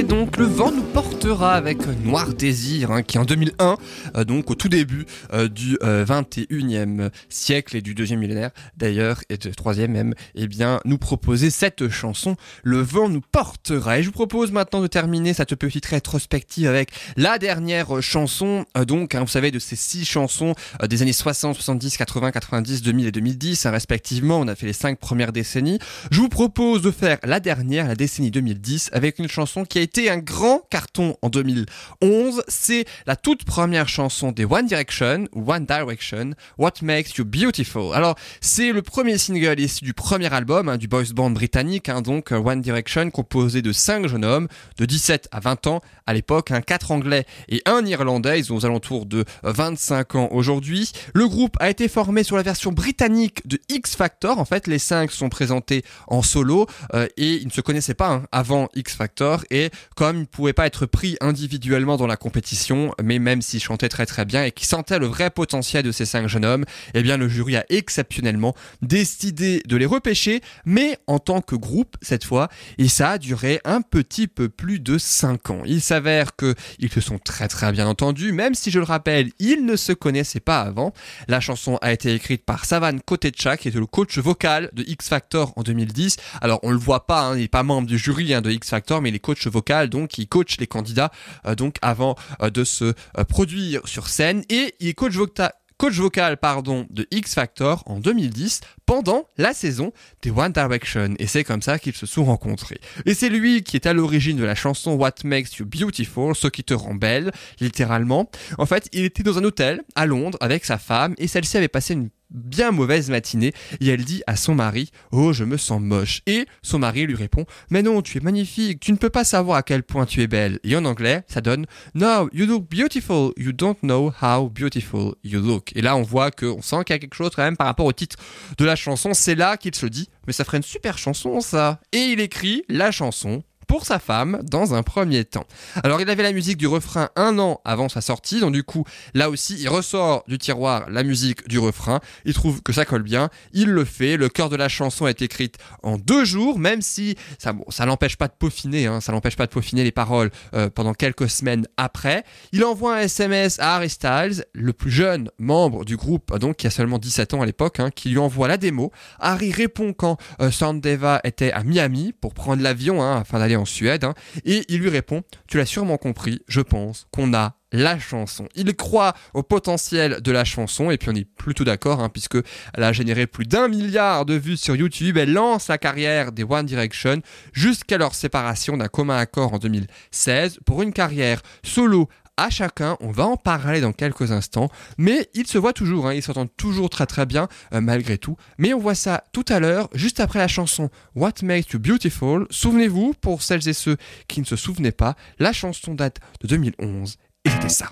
[0.04, 3.76] donc Le vent nous portera avec Noir Désir, hein, qui en 2001,
[4.14, 9.22] euh, donc au tout début euh, du 21e euh, siècle et du deuxième millénaire d'ailleurs,
[9.30, 13.98] et du troisième même, eh bien, nous proposait cette chanson Le vent nous portera.
[13.98, 19.14] Et je vous propose maintenant de terminer cette petite rétrospective avec la dernière chanson, donc,
[19.14, 20.54] hein, vous savez, de ces six chansons
[20.88, 24.38] des années 60, 70, 80, 90, 2000 et 2010, hein, respectivement.
[24.38, 25.78] On a fait les cinq premières décennies.
[26.10, 29.82] Je vous propose de faire la dernière, la décennie 2010, avec une chanson qui a
[29.82, 32.42] été un grand carton en 2011.
[32.48, 37.94] C'est la toute première chanson des One Direction, One Direction, What Makes You Beautiful.
[37.94, 42.02] Alors, c'est le premier single issu du premier album hein, du boys band britannique, hein,
[42.02, 44.48] donc One Direction, composé de cinq jeunes hommes
[44.78, 48.56] de 17 à 20 ans à l'époque, un 4 anglais et un irlandais, ils ont
[48.56, 50.92] aux alentours de 25 ans aujourd'hui.
[51.14, 54.38] Le groupe a été formé sur la version britannique de X Factor.
[54.38, 58.10] En fait, les cinq sont présentés en solo euh, et ils ne se connaissaient pas
[58.10, 62.16] hein, avant X Factor et comme ils ne pouvaient pas être pris individuellement dans la
[62.16, 65.92] compétition, mais même s'ils chantaient très très bien et qu'ils sentaient le vrai potentiel de
[65.92, 66.64] ces cinq jeunes hommes,
[66.94, 71.96] eh bien le jury a exceptionnellement décidé de les repêcher, mais en tant que groupe
[72.02, 75.62] cette fois, et ça a duré un petit peu plus de 5 ans.
[75.64, 79.30] Il s'avère que ils se sont très très bien entendus, même si je le rappelle,
[79.38, 80.92] ils ne se connaissaient pas avant.
[81.28, 85.08] La chanson a été écrite par Savan Kotecha, qui était le coach vocal de X
[85.08, 86.16] Factor en 2010.
[86.40, 88.70] Alors on le voit pas, hein, il n'est pas membre du jury hein, de X
[88.70, 91.10] Factor, mais il est coach vocal, donc il coach les candidats
[91.46, 95.52] euh, donc avant euh, de se euh, produire sur scène et il est coach vocal
[95.76, 101.26] coach vocal pardon, de X Factor en 2010 pendant la saison des One Direction et
[101.26, 102.80] c'est comme ça qu'ils se sont rencontrés.
[103.06, 106.48] Et c'est lui qui est à l'origine de la chanson What Makes You Beautiful, ce
[106.48, 108.30] qui te rend belle, littéralement.
[108.58, 111.68] En fait, il était dans un hôtel à Londres avec sa femme et celle-ci avait
[111.68, 115.80] passé une bien mauvaise matinée et elle dit à son mari Oh, je me sens
[115.80, 116.20] moche.
[116.26, 119.58] Et son mari lui répond Mais non, tu es magnifique, tu ne peux pas savoir
[119.58, 120.58] à quel point tu es belle.
[120.64, 125.40] Et en anglais, ça donne No, you look beautiful, you don't know how beautiful you
[125.40, 125.70] look.
[125.74, 127.86] Et là, on voit qu'on sent qu'il y a quelque chose quand même par rapport
[127.86, 128.16] au titre
[128.58, 129.14] de la chanson.
[129.14, 131.80] C'est là qu'il se dit Mais ça ferait une super chanson, ça.
[131.92, 135.46] Et il écrit la chanson pour sa femme dans un premier temps.
[135.82, 138.84] Alors il avait la musique du refrain un an avant sa sortie, donc du coup
[139.14, 143.02] là aussi il ressort du tiroir la musique du refrain, il trouve que ça colle
[143.02, 146.82] bien, il le fait, le cœur de la chanson est écrite en deux jours, même
[146.82, 149.92] si ça, bon, ça l'empêche pas de peaufiner, hein, ça l'empêche pas de peaufiner les
[149.92, 152.24] paroles euh, pendant quelques semaines après.
[152.52, 156.66] Il envoie un SMS à Harry Styles, le plus jeune membre du groupe, donc qui
[156.66, 158.92] a seulement 17 ans à l'époque, hein, qui lui envoie la démo.
[159.18, 163.64] Harry répond quand euh, Sandeva était à Miami pour prendre l'avion hein, afin d'aller en
[163.64, 167.98] Suède, hein, et il lui répond Tu l'as sûrement compris, je pense qu'on a la
[167.98, 168.48] chanson.
[168.54, 172.38] Il croit au potentiel de la chanson et puis on est plutôt d'accord hein, puisque
[172.72, 175.16] elle a généré plus d'un milliard de vues sur YouTube.
[175.16, 177.20] Elle lance la carrière des One Direction
[177.52, 182.96] jusqu'à leur séparation d'un commun accord en 2016 pour une carrière solo à chacun.
[183.00, 184.70] On va en parler dans quelques instants.
[184.98, 188.36] Mais ils se voient toujours, hein, ils s'entendent toujours très très bien euh, malgré tout.
[188.58, 192.46] Mais on voit ça tout à l'heure, juste après la chanson What Makes You Beautiful.
[192.50, 193.96] Souvenez-vous, pour celles et ceux
[194.28, 197.90] qui ne se souvenaient pas, la chanson date de 2011 et c'était ça.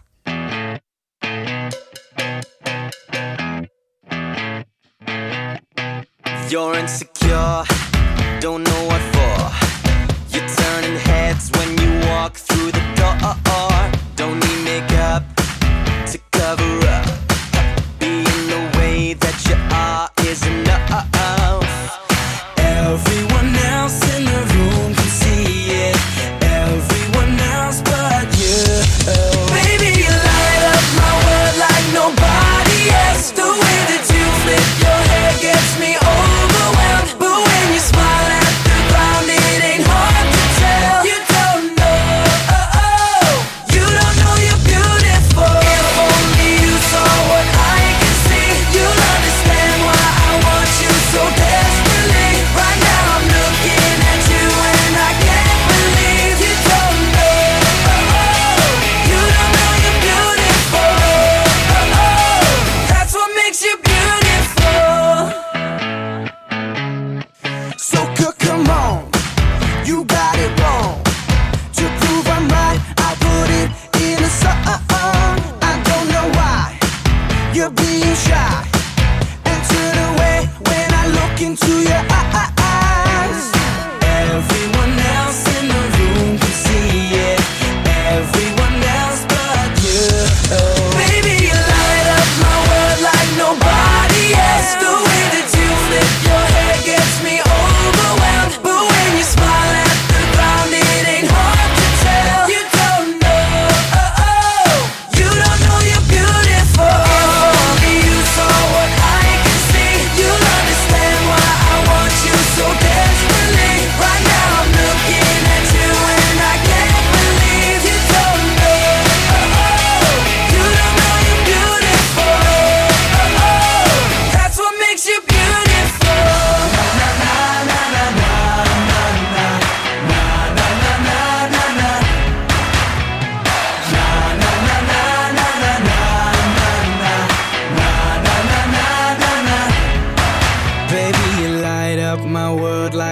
[14.17, 15.23] Don't need makeup
[16.07, 16.82] to cover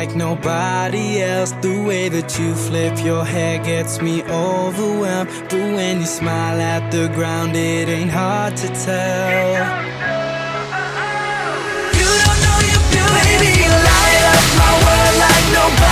[0.01, 1.53] like nobody else.
[1.61, 5.28] The way that you flip your hair gets me overwhelmed.
[5.51, 9.51] But when you smile at the ground, it ain't hard to tell.
[12.01, 13.28] You don't know you're beautiful.
[13.28, 15.89] Baby, you light up my world like nobody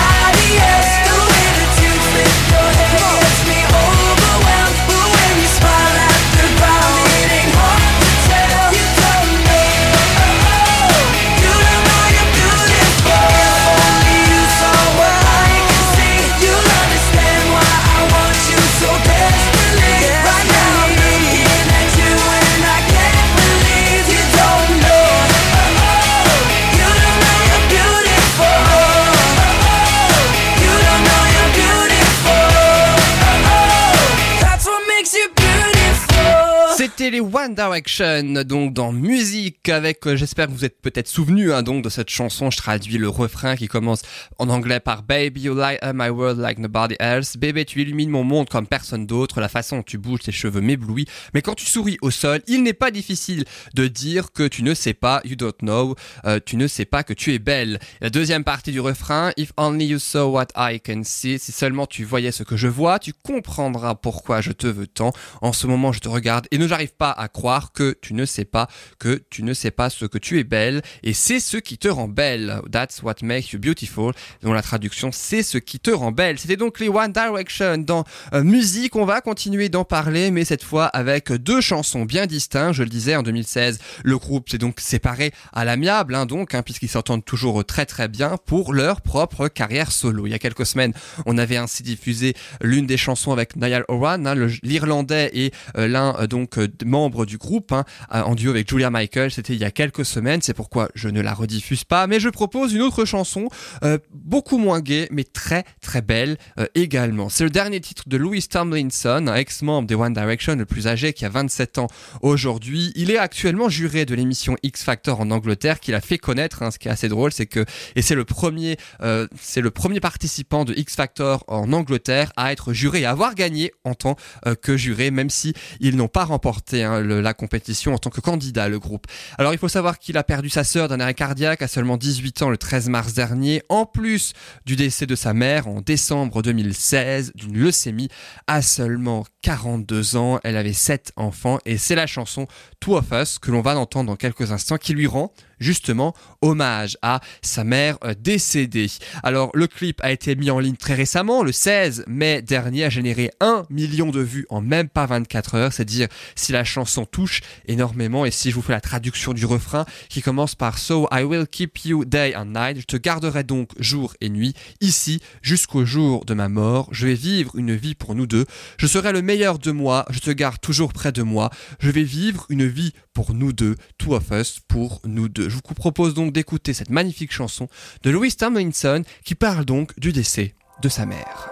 [37.54, 41.88] Direction, donc dans musique, avec, euh, j'espère que vous êtes peut-être souvenu hein, donc de
[41.88, 42.50] cette chanson.
[42.50, 44.02] Je traduis le refrain qui commence
[44.38, 47.36] en anglais par Baby, you light up my world like nobody else.
[47.36, 49.40] Bébé, tu illumines mon monde comme personne d'autre.
[49.40, 51.06] La façon dont tu bouges tes cheveux m'éblouit.
[51.34, 53.44] Mais quand tu souris au sol, il n'est pas difficile
[53.74, 55.94] de dire que tu ne sais pas, you don't know,
[56.24, 57.78] euh, tu ne sais pas que tu es belle.
[58.00, 61.38] La deuxième partie du refrain, if only you saw what I can see.
[61.38, 65.12] Si seulement tu voyais ce que je vois, tu comprendras pourquoi je te veux tant.
[65.40, 68.24] En ce moment, je te regarde et ne j'arrive pas à croire que tu ne
[68.24, 68.66] sais pas
[68.98, 71.86] que tu ne sais pas ce que tu es belle et c'est ce qui te
[71.86, 72.60] rend belle.
[72.72, 74.12] That's what makes you beautiful.
[74.42, 76.40] Dont la traduction, c'est ce qui te rend belle.
[76.40, 78.02] C'était donc les One Direction dans
[78.34, 78.96] euh, musique.
[78.96, 82.74] On va continuer d'en parler, mais cette fois avec deux chansons bien distinctes.
[82.74, 86.62] Je le disais, en 2016, le groupe s'est donc séparé à l'amiable, hein, donc, hein,
[86.62, 90.26] puisqu'ils s'entendent toujours très très bien pour leur propre carrière solo.
[90.26, 90.92] Il y a quelques semaines,
[91.24, 94.34] on avait ainsi diffusé l'une des chansons avec Niall Horan, hein,
[94.64, 98.90] l'Irlandais et euh, l'un euh, donc euh, membre du groupe, hein, en duo avec Julia
[98.90, 99.30] Michael.
[99.30, 102.28] C'était il y a quelques semaines, c'est pourquoi je ne la rediffuse pas, mais je
[102.28, 103.48] propose une autre chanson
[103.84, 107.28] euh, beaucoup moins gay, mais très très belle euh, également.
[107.28, 111.12] C'est le dernier titre de Louis Tomlinson, un ex-membre des One Direction, le plus âgé,
[111.12, 111.86] qui a 27 ans
[112.22, 112.92] aujourd'hui.
[112.96, 116.62] Il est actuellement juré de l'émission X Factor en Angleterre, qu'il a fait connaître.
[116.62, 116.70] hein.
[116.70, 117.64] Ce qui est assez drôle, c'est que
[117.94, 122.52] et c'est le premier, euh, c'est le premier participant de X Factor en Angleterre à
[122.52, 124.16] être juré et avoir gagné en tant
[124.62, 128.20] que juré, même si ils n'ont pas remporté hein, le- la compétition en tant que
[128.20, 129.06] candidat, le groupe.
[129.38, 132.42] Alors il faut savoir qu'il a perdu sa sœur d'un arrêt cardiaque à seulement 18
[132.42, 134.32] ans le 13 mars dernier, en plus
[134.66, 138.08] du décès de sa mère en décembre 2016 d'une leucémie
[138.46, 140.40] à seulement 42 ans.
[140.44, 142.46] Elle avait 7 enfants et c'est la chanson
[142.80, 146.96] Two of Us que l'on va entendre dans quelques instants qui lui rend justement hommage
[147.02, 148.88] à sa mère euh, décédée.
[149.22, 152.90] Alors le clip a été mis en ligne très récemment, le 16 mai dernier, a
[152.90, 157.04] généré 1 million de vues en même pas 24 heures, c'est dire si la chanson
[157.04, 161.08] touche énormément et si je vous fais la traduction du refrain qui commence par So
[161.12, 165.20] I will keep you day and night, je te garderai donc jour et nuit, ici
[165.42, 168.46] jusqu'au jour de ma mort, je vais vivre une vie pour nous deux,
[168.76, 171.50] je serai le meilleur de moi, je te garde toujours près de moi,
[171.80, 175.47] je vais vivre une vie pour nous deux, two of us pour nous deux.
[175.48, 177.68] Je vous propose donc d'écouter cette magnifique chanson
[178.02, 181.50] de Louis Tomlinson qui parle donc du décès de sa mère.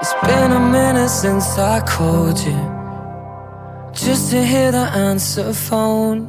[0.00, 2.82] It's been a minute since I called you
[3.94, 6.28] just to hear the answer phone.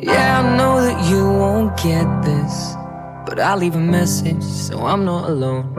[0.00, 2.74] Yeah, I know that you won't get this,
[3.24, 5.72] but I'll leave a message so I'm not alone.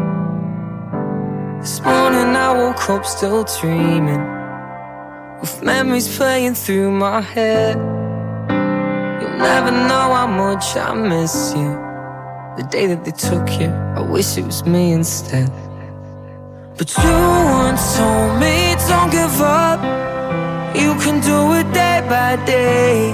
[1.59, 4.23] This morning I woke up still dreaming,
[5.41, 8.04] with memories playing through my head.
[9.37, 11.71] Never know how much I miss you.
[12.55, 15.51] The day that they took you, I wish it was me instead.
[16.77, 17.17] But you
[17.61, 19.81] once told me don't give up.
[20.73, 23.11] You can do it day by day.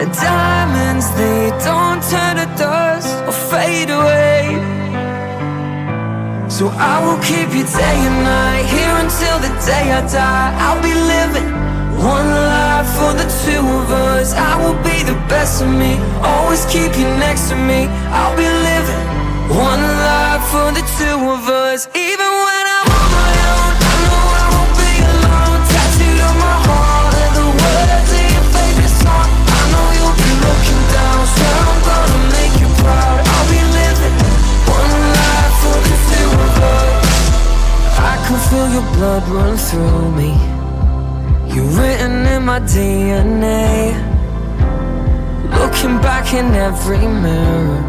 [0.00, 4.54] And diamonds, they don't turn to dust or fade away.
[6.48, 10.54] So I will keep you day and night, here until the day I die.
[10.62, 11.71] I'll be living
[12.02, 14.34] one life for the two of us.
[14.34, 17.86] I will be the best of me, always keep you next to me.
[18.10, 19.02] I'll be living
[19.54, 23.72] one life for the two of us, even when I'm on my own.
[23.78, 25.60] I know I won't be alone.
[25.70, 29.28] Tattooed on my heart are the words of your favorite song.
[29.30, 33.18] I know you'll be looking down, swear I'm gonna make you proud.
[33.30, 34.16] I'll be living
[34.66, 37.14] one life for the two of us.
[37.94, 40.51] I can feel your blood run through me.
[41.54, 43.92] You're written in my DNA.
[45.60, 47.82] Looking back in every mirror.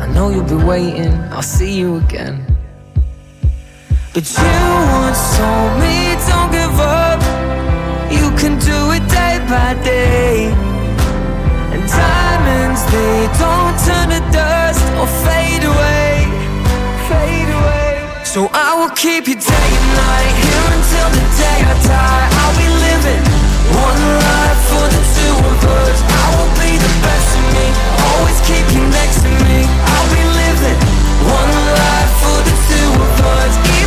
[0.00, 2.46] I know you'll be waiting, I'll see you again.
[4.14, 4.64] But you
[4.98, 7.20] once told me don't give up.
[8.10, 10.50] You can do it day by day.
[11.72, 16.24] And diamonds, they don't turn to dust or fade away,
[17.08, 17.79] fade away.
[18.30, 22.26] So I will keep you day and night here until the day I die.
[22.38, 23.26] I'll be living
[23.74, 25.98] one life for the two of us.
[25.98, 27.66] I will be the best of me,
[28.06, 29.66] always keep you next to me.
[29.66, 30.78] I'll be living
[31.26, 33.79] one life for the two of us.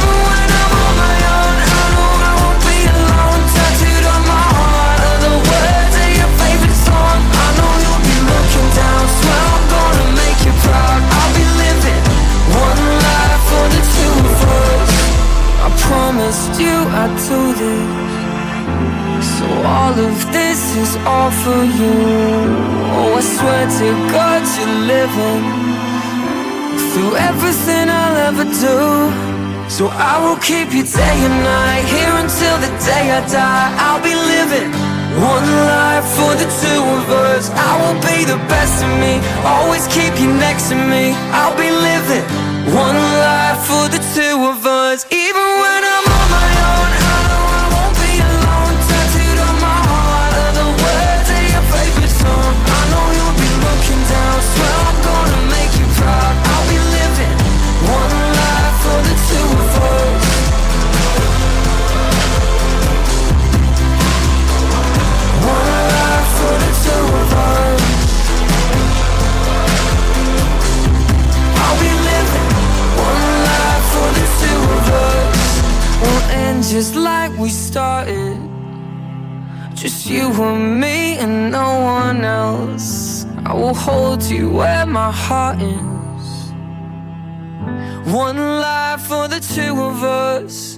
[16.14, 19.30] Promised you I'd do this.
[19.38, 21.98] So all of this is all for you.
[22.98, 25.44] Oh, I swear to God you're living
[26.92, 28.80] through everything I'll ever do.
[29.70, 33.70] So I will keep you day and night here until the day I die.
[33.86, 34.70] I'll be living
[35.18, 37.50] one life for the two of us.
[37.50, 39.14] I will be the best of me,
[39.46, 41.14] always keep you next to me.
[41.34, 42.26] I'll be living
[42.70, 45.93] one life for the two of us, even when I'm
[76.74, 78.36] just like we started.
[79.76, 83.28] Just you and me and no one else.
[83.46, 86.26] I will hold you where my heart is.
[88.12, 90.73] One life for the two of us.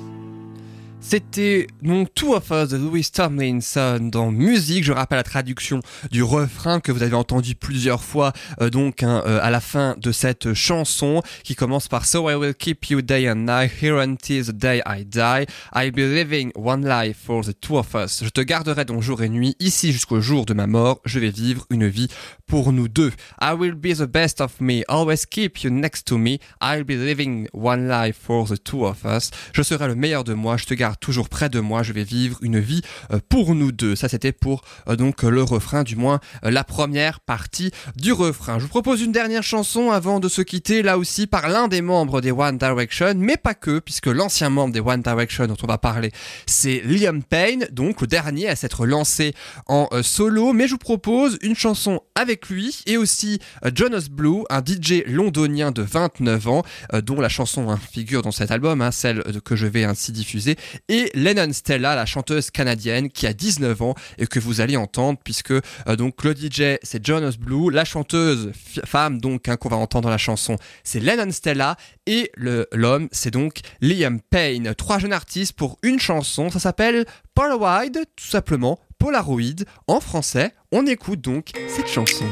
[1.15, 4.83] C'était donc Two of Us de Louis Tomlinson dans musique.
[4.83, 5.79] Je rappelle la traduction
[6.11, 9.95] du refrain que vous avez entendu plusieurs fois euh, donc hein, euh, à la fin
[9.97, 13.97] de cette chanson qui commence par So I will keep you day and night here
[13.97, 15.45] until the day I die.
[15.73, 18.21] I'll be living one life for the two of us.
[18.21, 20.99] Je te garderai donc jour et nuit ici jusqu'au jour de ma mort.
[21.05, 22.09] Je vais vivre une vie
[22.47, 23.11] pour nous deux.
[23.41, 24.83] I will be the best of me.
[24.87, 26.39] Always keep you next to me.
[26.61, 29.31] I'll be living one life for the two of us.
[29.53, 30.57] Je serai le meilleur de moi.
[30.57, 31.83] Je te garde toujours près de moi.
[31.83, 32.81] Je vais vivre une vie
[33.11, 33.95] euh, pour nous deux.
[33.95, 38.59] Ça, c'était pour euh, donc le refrain, du moins euh, la première partie du refrain.
[38.59, 41.81] Je vous propose une dernière chanson avant de se quitter, là aussi par l'un des
[41.81, 45.67] membres des One Direction, mais pas que, puisque l'ancien membre des One Direction dont on
[45.67, 46.11] va parler,
[46.45, 49.33] c'est Liam Payne, donc le dernier à s'être lancé
[49.67, 50.53] en solo.
[50.53, 52.81] Mais je vous propose une chanson avec lui.
[52.85, 56.63] Et aussi euh, Jonas Blue, un DJ londonien de 29 ans,
[56.93, 60.11] euh, dont la chanson hein, figure dans cet album, hein, celle que je vais ainsi
[60.11, 60.55] diffuser,
[60.89, 65.19] et Lennon Stella, la chanteuse canadienne qui a 19 ans et que vous allez entendre
[65.23, 65.61] puisque euh,
[65.97, 68.51] donc le DJ c'est Jonas Blue, la chanteuse
[68.85, 71.77] femme donc hein, qu'on va entendre dans la chanson c'est Lennon Stella.
[72.07, 74.75] Et l'homme c'est donc Liam Payne.
[74.75, 78.79] Trois jeunes artistes pour une chanson, ça s'appelle Polaroid tout simplement.
[78.97, 82.25] Polaroid en français, on écoute donc cette chanson.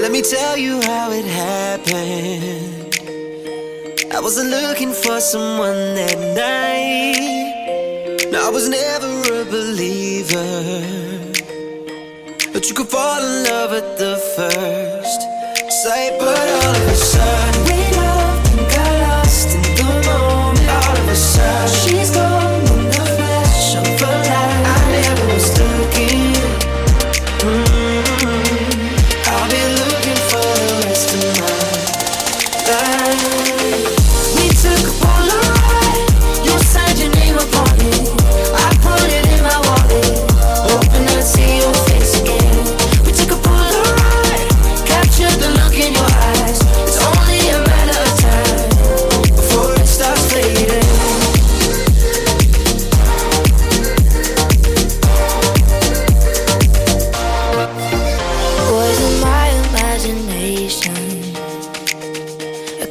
[0.00, 2.94] Let me tell you how it happened.
[4.10, 7.38] I wasn't looking for someone that night.
[8.34, 10.62] I was never a believer.
[12.52, 15.20] But you could fall in love at the first
[15.82, 16.18] sight.
[16.18, 17.57] But all of a sudden,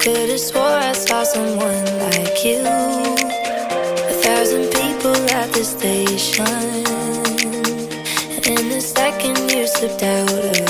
[0.07, 2.61] could have swore I saw someone like you.
[4.11, 6.47] A thousand people at the station.
[8.35, 10.66] And in a second, you slipped out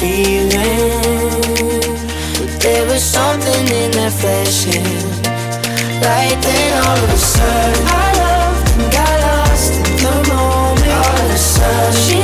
[0.00, 0.48] feeling.
[2.64, 4.84] There was something in that flashing.
[6.00, 10.92] Then, all of a sudden, I loved and got lost in the moment.
[11.04, 12.19] All of a sudden,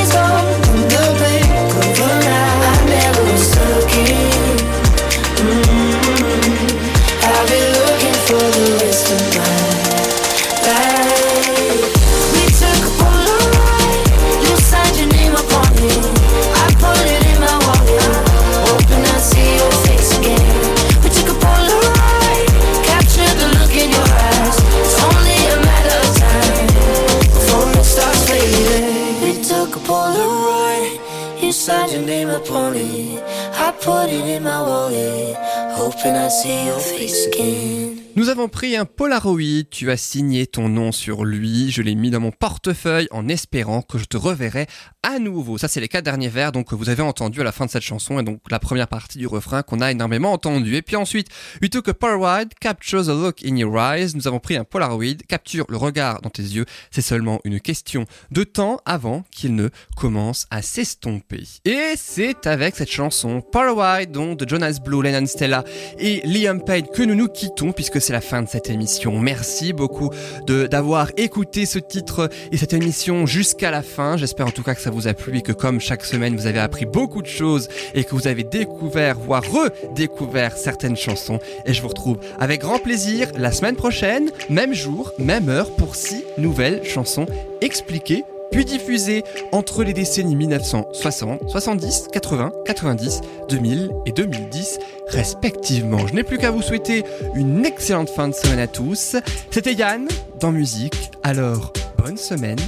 [34.11, 35.36] it in my wallet,
[35.76, 37.95] hoping I'd see your face again.
[38.16, 42.08] Nous avons pris un Polaroid, tu as signé ton nom sur lui, je l'ai mis
[42.08, 44.68] dans mon portefeuille en espérant que je te reverrai
[45.02, 45.58] à nouveau.
[45.58, 47.70] Ça c'est les quatre derniers vers donc que vous avez entendu à la fin de
[47.70, 50.76] cette chanson et donc la première partie du refrain qu'on a énormément entendu.
[50.76, 51.28] Et puis ensuite,
[51.60, 54.14] we took a Polaroid, capture the look in your eyes.
[54.14, 56.64] Nous avons pris un Polaroid, capture le regard dans tes yeux.
[56.90, 61.44] C'est seulement une question de temps avant qu'il ne commence à s'estomper.
[61.66, 65.64] Et c'est avec cette chanson Polaroid donc de Jonas Blue, Lennon Stella
[65.98, 69.18] et Liam Payne que nous nous quittons puisque c'est la fin de cette émission.
[69.18, 70.11] Merci beaucoup
[70.46, 74.16] d'avoir écouté ce titre et cette émission jusqu'à la fin.
[74.16, 76.46] J'espère en tout cas que ça vous a plu et que comme chaque semaine vous
[76.46, 81.40] avez appris beaucoup de choses et que vous avez découvert, voire redécouvert certaines chansons.
[81.64, 85.96] Et je vous retrouve avec grand plaisir la semaine prochaine, même jour, même heure pour
[85.96, 87.26] six nouvelles chansons
[87.61, 94.78] expliquées puis diffusées entre les décennies 1960, 70, 80, 90, 2000 et 2010
[95.09, 96.07] respectivement.
[96.07, 97.04] Je n'ai plus qu'à vous souhaiter
[97.34, 99.16] une excellente fin de semaine à tous.
[99.50, 100.09] C'était Yann
[100.40, 102.59] dans Musique, alors bonne semaine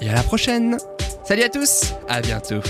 [0.00, 0.76] et à la prochaine.
[1.24, 2.60] Salut à tous, à bientôt.